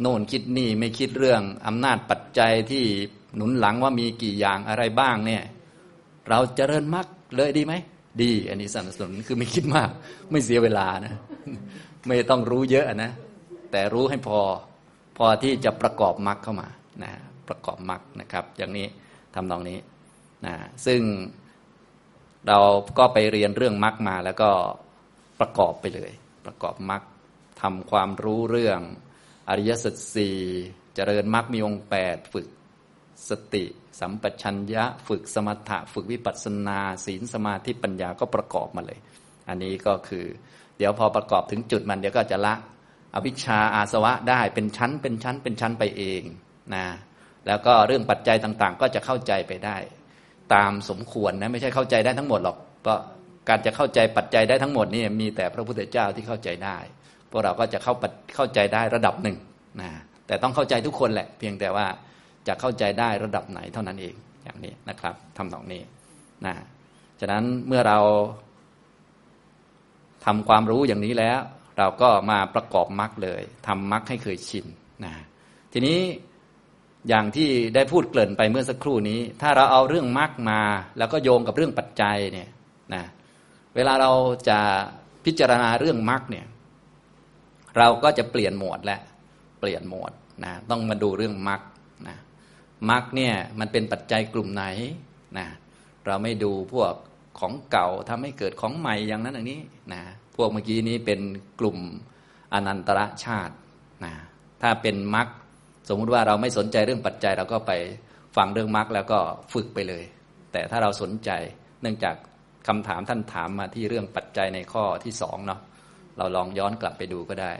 [0.00, 2.84] โน่นคิดนี่ไม่คิดเรื่องอำนาจปัจจัยที่
[3.36, 5.42] หนุนหลังว่ามีกี่อย่างอะไรบ้างเนี่ย
[6.28, 7.74] เราจเจริญมรรเลยดีไหม
[8.22, 9.90] ดี อันนี้สนับสนุนคือไม่คิดมาก
[10.30, 11.14] ไม่เสียเวลานะ
[12.06, 13.10] ไม่ต้องรู้เยอะนะ
[13.70, 14.40] แต่รู้ให้พอ
[15.16, 16.68] พอที่จะประกอบมรรคเข้ามา
[17.04, 17.12] นะ
[17.50, 18.86] ประกอบมรรคนะครับ อย่างนี้
[19.34, 19.78] ทำนองนี้
[20.46, 20.54] นะ
[20.86, 21.00] ซึ่ง
[22.48, 22.58] เรา
[22.98, 24.50] ก็ไปเรียนเรื่องมรรคมาแล้วก็
[25.40, 26.12] ประกอบไปเลย
[26.46, 27.02] ประกอบมรรค
[27.62, 28.80] ทำความรู้เรื่อง
[29.48, 30.36] อริยสัจสี่
[30.94, 32.48] เจริญมรรคมีองค์แปดฝึก
[33.28, 33.64] สติ
[34.00, 38.98] สัมปชัญญะ ฝึกสมถะ ฝึกวิปัสสนาศีลสมาธิปัญญาก็ประกอบมาเลย
[39.48, 40.24] อันนี้ก็คือ
[40.78, 42.54] เดี๋ยวพอประกอบถึงจุดมันเดี๋ยวก็จะละ
[43.14, 46.22] อวิชชาอาสวะได้เป็นชั้นเป็นชั้นเป็นชั้นไปเอง
[46.74, 46.84] นะ
[47.46, 49.76] แล้วก็เรื่องปัจจัยต่างๆ ก็จะเข้าใจไปได้
[50.54, 52.98] ตามสมควรนะไม่ใช่เข้าใจได้ทั้งหมดหรอกเพราะ
[53.48, 56.78] การจะเข้าใจปัจจัยได้ทั้งหมดนี่มีแต่พระพุทธเจ้าที่เข้าใจได้
[57.30, 57.94] พวกเราก็จะเข้า
[58.36, 59.36] เข้าใจได้ระดับหนึ่ง
[59.80, 59.90] นะ
[60.26, 61.86] แต่ต้องเข้าใจทุกคนแหละ เพียงแต่ว่า
[62.48, 65.82] จะเข้าใจได้ระดับไหนเท่านั้นเองอย่างนี้นะครับทำตรงนี้
[66.46, 66.54] นะ
[67.20, 67.98] ฉะนั้นเมื่อเรา
[70.24, 71.40] ทำความรู้อย่างนี้แล้ว
[71.78, 74.66] เราก็มาประกอบมรรคเลยทำมรรคให้เคยชิน
[75.04, 75.12] นะ
[75.72, 75.98] ทีนี้
[77.08, 80.60] อย่างที่ได้พูดเกริ่นไปเมื่อสักครู่นี้ ถ้าเราเอาเรื่องมรรคมา
[80.98, 82.48] แล้วก็โยงกับเรื่องปัจจัยเนี่ย
[82.94, 83.02] นะ
[83.74, 84.10] เวลาเรา
[84.48, 84.58] จะ
[85.24, 86.46] พิจารณาเรื่องมรรคเนี่ย
[87.78, 88.98] เราก็จะเปลี่ยนโหมดและ
[89.60, 90.12] เปลี่ยนโหมด
[90.44, 91.60] นะต้องมาดูเรื่องมรรค
[92.08, 92.16] นะ
[92.90, 94.64] มรรคเนี่ยมันเป็นปัจจัยกลุ่มไหน
[95.38, 95.46] นะ
[96.06, 96.94] เราไม่ดูพวก
[97.38, 99.60] ของเก่าทำให้เกิดของใหม่อย่างนั้นอย่างนี้
[99.92, 100.02] นะ
[100.36, 101.20] พวกเมื่อกี้นี้เป็น
[101.60, 101.78] กลุ่ม
[102.52, 103.54] อนันตรชาติ
[104.04, 104.14] นะ
[104.62, 105.28] ถ้าเป็นมรรค
[105.90, 107.72] สมมุติว่าเราไม่สนใจเรื่องปัจจัยเราก็ไป
[108.36, 109.18] ฟังเรื่องมรรคแล้วก็
[109.52, 110.04] ฝึกไปเลย
[110.52, 111.30] แต่ถ้าเราสนใจ
[111.82, 112.16] เนื่องจาก
[112.68, 115.60] คำถามท่านถามมาที่เรื่องปัจจัยในข้อที่สองเนาะ
[116.18, 117.52] เราลองย้อนกลับไปดูก็ได้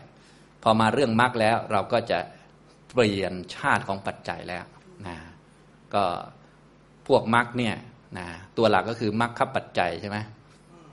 [0.62, 2.19] พอมาเรื่องมรรคแล้วเราก็จะ
[2.95, 4.64] เปลี่ยนชาติของปัจจัยแล้ว
[5.07, 5.16] นะ
[5.95, 6.05] ก็
[7.09, 7.77] พวกมรรคเนี่ย
[8.19, 10.19] นะตัวหลักก็คือมรรคปัจจัยใช่ไหม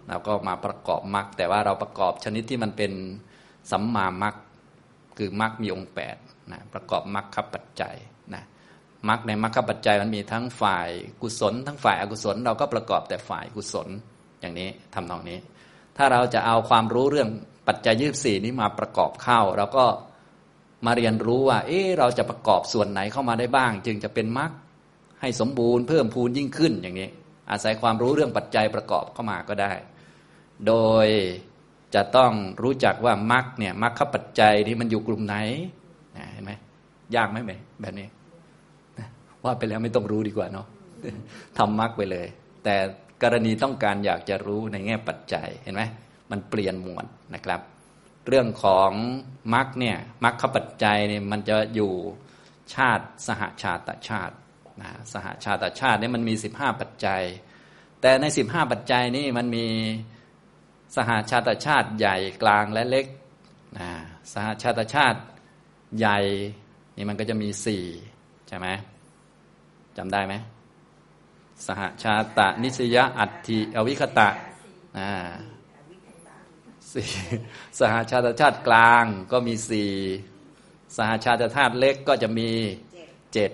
[0.10, 2.92] เราก็มาประกอบมรรคแต่ว่าเราประกอบชนิดที่มันเป็น
[3.72, 4.36] สัมมามรรค
[5.18, 6.16] คือมรรคมีองค์แปด
[6.52, 7.96] นะประกอบมรรคปัจจัย
[8.34, 8.44] นะ
[9.10, 10.90] มรรคในมรรคปัจจัยมันมีทั้งฝ่าย
[11.22, 13.88] กุศล ทั้งฝ่ายอกุศล เราก็ประกอบแต่ฝ่ายกุศล
[14.40, 15.40] อย่างนี้ทำนองนี้
[15.98, 17.30] ถ้าเราจะเอาความรู้เรื่อง
[17.68, 19.86] ปัจจัยยี่สี่นี้มาประกอบเข้าเราก็
[20.86, 24.52] มาเรียนรู้ว่า เอ๊เราจะประกอบส่วนไหนเข้ามาได้บ้าง จึงจะเป็นมรรค
[25.22, 27.10] ให้สมบูรณ์เพิ่มพูนยิ่งขึ้นอย่างนี้
[27.52, 29.74] อาศัยความรู้เรื่องปัจจัยประกอบเข้ามาก็ได้
[30.68, 30.74] โด
[31.06, 31.08] ย
[31.96, 32.32] จะต้อง
[32.64, 35.36] รู้จักว่ามรรคเนี่ยมรรคปัจจัยที่มันอยู่กลุ่มไหน
[36.34, 36.52] เห็นไหม
[37.16, 37.38] ยากไหม
[37.82, 38.08] แบบนี้
[39.44, 40.68] ว่าไปแล้วไม่ต้องรู้ดีกว่าเนาะ
[41.58, 42.28] ทำมรรคไปเลย
[42.64, 42.76] แต่
[43.24, 45.84] กรณีต้องการอยากจะรู้ในแง่ปัจจัยเห็นไหม
[46.32, 47.62] มันเปลี่ยนหมวดนะครับ
[48.28, 48.92] เรื่องของ
[49.54, 51.92] มรรคเนี่ยมรรคปัจจัยเนี่ยมันจะอยู่
[52.76, 54.36] ชาติสหชาติชาติ
[54.82, 57.24] นะสหชาติชาติเนี่ยมันมีสิบห้าปัจจัย
[58.02, 59.66] แต่ในสิบห้าปัจจัยนี่มันมี
[60.96, 63.06] สหชาติชาติใหญ่กลางและเล็ก
[63.80, 63.90] นะ
[64.34, 65.20] สหชาติชาติ
[65.98, 66.20] ใหญ่
[66.96, 67.84] นี่มันก็จะมีสี่
[68.48, 68.68] ใช่ไหม
[69.98, 70.34] จำได้ไหม
[71.66, 74.30] สหชาตะ นิสยอัตถิอวิคตะ
[76.94, 77.10] สี่
[77.80, 79.92] สหชาติชาติกลางก็มีสี่
[80.98, 82.50] สหชาติชาติเล็กก็จะมี
[83.34, 83.52] เจ็ด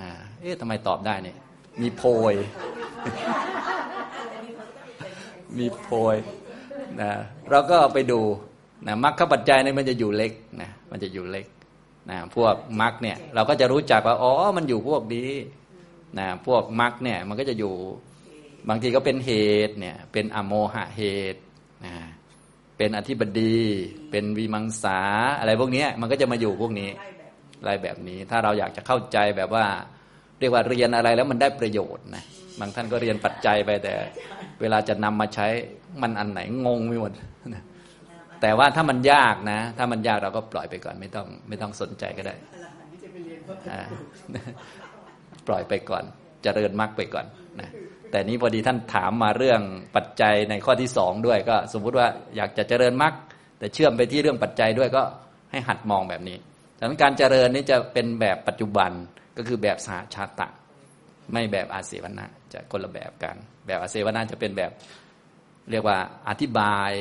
[0.00, 1.36] นะเอ๊ะทำไมตอบได้เนี่ย
[1.80, 2.34] มีโพย
[5.58, 6.16] มีโพย
[7.00, 7.10] นะ
[7.50, 8.20] เราก็ไปดู
[8.86, 11.46] นะมรรคปัจจัยเนี่ยมันจะอยู่เล็กนะมันจะอยู่เล็ก
[12.10, 15.30] นะพวกมรรคเนี่ยเราก็จะรู้จักว่าอ๋อมันอยู่พวกนี้
[16.18, 17.74] นะพวกมรรคเนี่ยมันก็จะอยู่
[18.68, 19.32] บางทีก็เป็นเห
[19.68, 21.40] ตุเนี่ยเป็นอโมหะเหตุ
[21.86, 21.94] นะ
[22.78, 23.58] เป็นอธิบดี
[24.10, 25.00] เป็นวีมังสา
[25.38, 26.90] อะไรพวกนี้มันก็จะมาอยู่พวกนี้
[27.60, 29.66] อะไรแบบนี้ ถ้าเราอยากจะเข้าใจแบบว่า
[30.38, 32.24] เรียกว่าเรียนอะไรแล้วมันได้ประโยชน์นะ
[32.60, 33.94] บางท่านก็เรียนปัจจัยไปแต่
[34.60, 35.46] เวลาจะนำมาใช้
[36.02, 37.12] มันอันไหนงงไม่หมด
[38.46, 42.34] แต่ว่าถ้ามันยากนะ ถ้ามันยากเราก็ปล่อยไปก่อนไม่ต้องไม่ต้องสนใจก็ได้
[45.48, 46.06] ปล่อยไปก่อนจ
[46.42, 47.26] เจริญมรรคไปก่อน
[47.60, 47.70] นะ
[48.10, 49.60] แต่นี้พอดีท่านถามมาเรื่อง
[49.96, 53.14] ปัจจัยในข้อที่สองด้วยก็ สมมุติว่าอยากจะเจริญมรรค
[53.58, 55.02] แต่เชื่อมไปที่เรื่องปัจจัยด้วยก็
[55.50, 56.36] ให้หัดมองแบบนี้
[56.78, 58.90] ดังนั้นการเจริญนี้จะเป็นแบบปัจจุบัน
[59.36, 60.48] ก็คือแบบสาชาตะ
[61.32, 64.70] ไม่แบบอาเสวนาจะคนละแบบกัน แบบอาเสวนาจะเป็นแบบ
[65.70, 66.92] เรียกว่าอธิบาย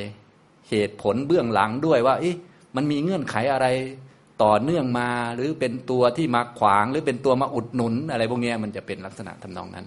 [0.69, 2.25] เหตุผลเบื้องหลังด้วยว่าอ
[2.75, 3.67] มันมีเงื่อนไขอะไร
[4.43, 9.85] ต่อเนื่องมาหรือเป็นตัวที่มาขวาง หรือเป็นตัวมาอุดหนุน อะไรพวกนี้มันจะเป็นลักษณะทำนองนั้น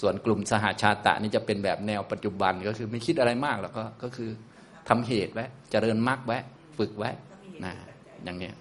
[0.00, 4.30] ส่วนกลุ่มสหาชาตะนี่จะเป็นแบบแนวปัจจุบันก็คือไม่คิดอะไรมากแล้วก็ก็คือ
[4.88, 6.38] ทำเหตุไว้เจริญมรรคไว้
[6.78, 7.10] ฝึกไว้
[7.64, 7.72] นะ
[8.24, 8.54] อย่างเนี้ย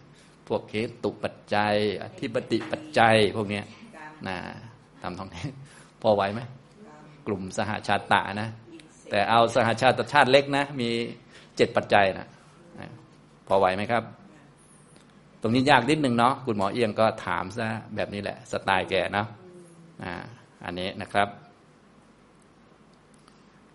[0.47, 3.61] พวกเคตุปัจจัย อธิปติปัจจัยพวกนี้
[4.27, 4.37] นะ
[5.01, 5.45] ทำท้องนี้
[6.01, 6.41] พอไหวไหม
[7.27, 8.49] กลุ่มสหาชาตะนะ
[9.09, 10.89] แต่เอาสหาชาติชาติเล็กนะมี
[11.59, 12.27] เจ็ดปัจจัยนะ
[13.47, 14.03] พอไหวไหมครับ
[15.41, 19.27] ตรงนี้ยากนิดนึงเนาะคุณหมอเอียงก็ถามซะแบบนี้แหละ สไตล์แกเนาะ
[20.03, 20.13] อ่า
[20.65, 21.27] อันนี้นะครับ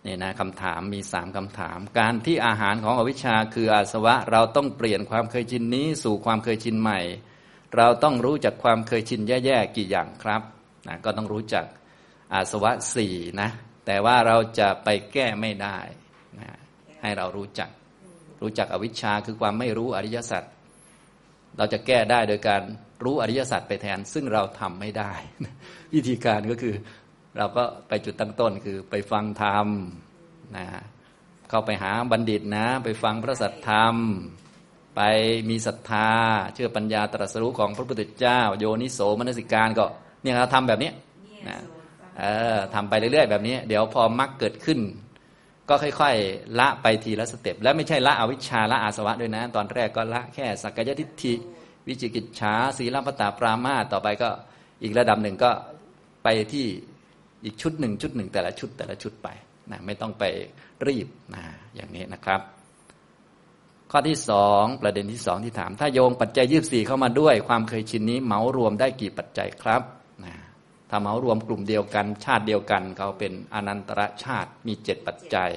[0.06, 7.00] นี่นะคำถามมีสามคำถาม การที่อาหารของอวิชชาคืออาสวะ เราต้องเปลี่ยนความเคยชินนี้สู่ความเคยชินใหม่
[7.76, 10.42] เราต้องรู้จักความเคยชินแย่ๆกี่อย่างครับ
[10.88, 11.64] นะก็ต้องรู้จัก
[12.34, 13.48] อาสวะสี่นะ
[13.86, 15.78] แต่ว่าเราจะไปแก้ไม่ได้
[16.40, 16.50] นะ
[17.04, 17.70] ให้เรารู้จัก
[18.42, 20.42] รู้จักอวิชชาคือความไม่รู้อริยสัจ
[21.58, 22.62] เราจะแก้ได้โดยการ
[23.04, 25.12] รู้อริยสัจไปแทน ซึ่งเราทำไม่ได้
[25.94, 26.74] วิธีการก็คือ
[27.38, 29.66] เราก็ไปจุดตั้งต้นคือไปฟังธรรม
[30.56, 30.66] นะ
[31.50, 33.96] เข้าไปหาบัณฑิตนะ ไปฟังพระสัทธรรม
[34.96, 35.00] ไป
[35.50, 36.10] มีศรัทธา
[36.54, 39.84] เชื่อปัญญาตรัสรู้ของพระพุทธเจ้า โยนิโสมนสิการก็
[40.22, 40.90] เนี่ยเราทำแบบนี้
[41.48, 41.58] นะ
[42.18, 42.24] เอ
[42.56, 44.78] อทำไปเรื่อยๆแบบนี้ เดี๋ยวพอมรรคเกิดขึ้น
[45.68, 51.34] ก็ค่อยๆ ละไปทีละสเต็ปและไม่ใช่ละอวิชชาละอาสวะด้วยนะ ตอนแรกก็ละแค่สักกายทิฏฐิ
[51.86, 54.30] วิจิกิจฉาศีลปตาปรามาต่อไปก็
[54.82, 55.50] อีกระดับหนึ่งก็
[56.24, 56.66] ไปที่
[57.44, 59.28] อีกชุดหนึ่งชุดหนึ่งแต่ละชุดแต่ละชุดไป
[59.70, 60.24] นะไม่ต้องไป
[60.86, 61.44] รีบนะ
[61.74, 62.40] อย่างนี้นะครับ
[63.90, 69.82] ข้อที่สองประเด็นที่สองที่ถาม ถ้าโยงปัจจัยยี่สี่เข้ามาด้วย ความเคยชินนี้เหมารวมได้กี่ปัจจัยครับ
[70.94, 75.50] นะถ้าเหมารวมกลุ่มเดียวกัน ชาติเดียวกันเขาเป็นอนันตรชาติมีเจ็ดปัจจัย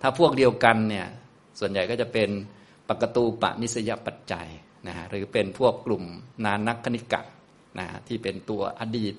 [0.00, 1.06] ถ้าพวกเดียวกันเนี่ย
[1.58, 2.28] ส่วนใหญ่ก็จะเป็น
[2.88, 4.48] ปกตูปนิสยปัจจัย
[4.86, 6.04] นะหรือเป็นพวกกลุ่ม
[6.44, 7.20] นานักคณิกะ
[7.78, 9.14] นะที่เป็นตัวอดีต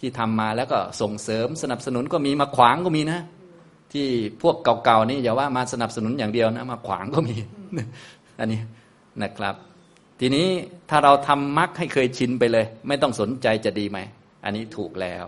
[0.00, 3.20] ที่ทำมาแล้วก็ส่งเสริมสนับสนุนก็มีมาขวางก็มีนะ
[3.92, 4.06] ที่
[4.42, 7.36] พวกเก่าๆนี่อย่าว่ามาสนับสนุนอย่างเดียวนะมาขวางก็มี
[8.38, 8.60] อันนี้
[9.22, 9.54] นะครับ
[10.20, 10.46] ทีนี้
[10.90, 13.98] ถ้าเราทำมักให้เคยชินไปเลย ไม่ต้องสนใจจะดีไหม
[14.44, 15.24] อันนี้ถูกแล้ว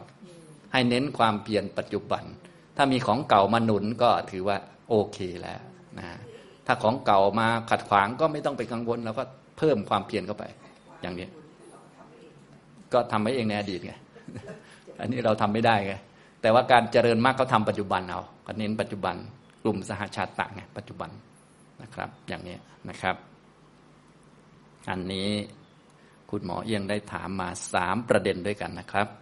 [0.73, 2.25] ให้เน้นความเปลี่ยนปัจจุบัน
[2.77, 4.57] ถ้ามีของเก่ามาหนุนก็ถือว่า
[4.89, 5.61] โอเคแล้ว
[5.99, 6.07] นะ
[6.67, 9.25] ถ้าของเก่ามาขัดขวางก็ไม่ต้องไปกังวลเราก็
[9.59, 10.45] เพิ่มความเพียรเข้าไป
[11.03, 11.29] อย่างนี้
[12.93, 13.93] ก็ทำไว้เองในอดีตไง
[15.01, 15.95] อันนี้เราทำไม่ได้ไง
[16.43, 19.17] แต่ว่าการเจริญมากเขาทาปัจจุบันเอาก็เน้นปัจจุบัน
[19.63, 21.11] กลุ่มสหชาติต่างไงปัจจุบัน
[21.83, 22.57] นะครับ อย่างนี้
[22.89, 23.17] นะครับ
[24.91, 25.29] อันนี้
[26.31, 29.20] คุณหมอเอียงได้ถามมาสามประเด็นด้วยกันนะครับ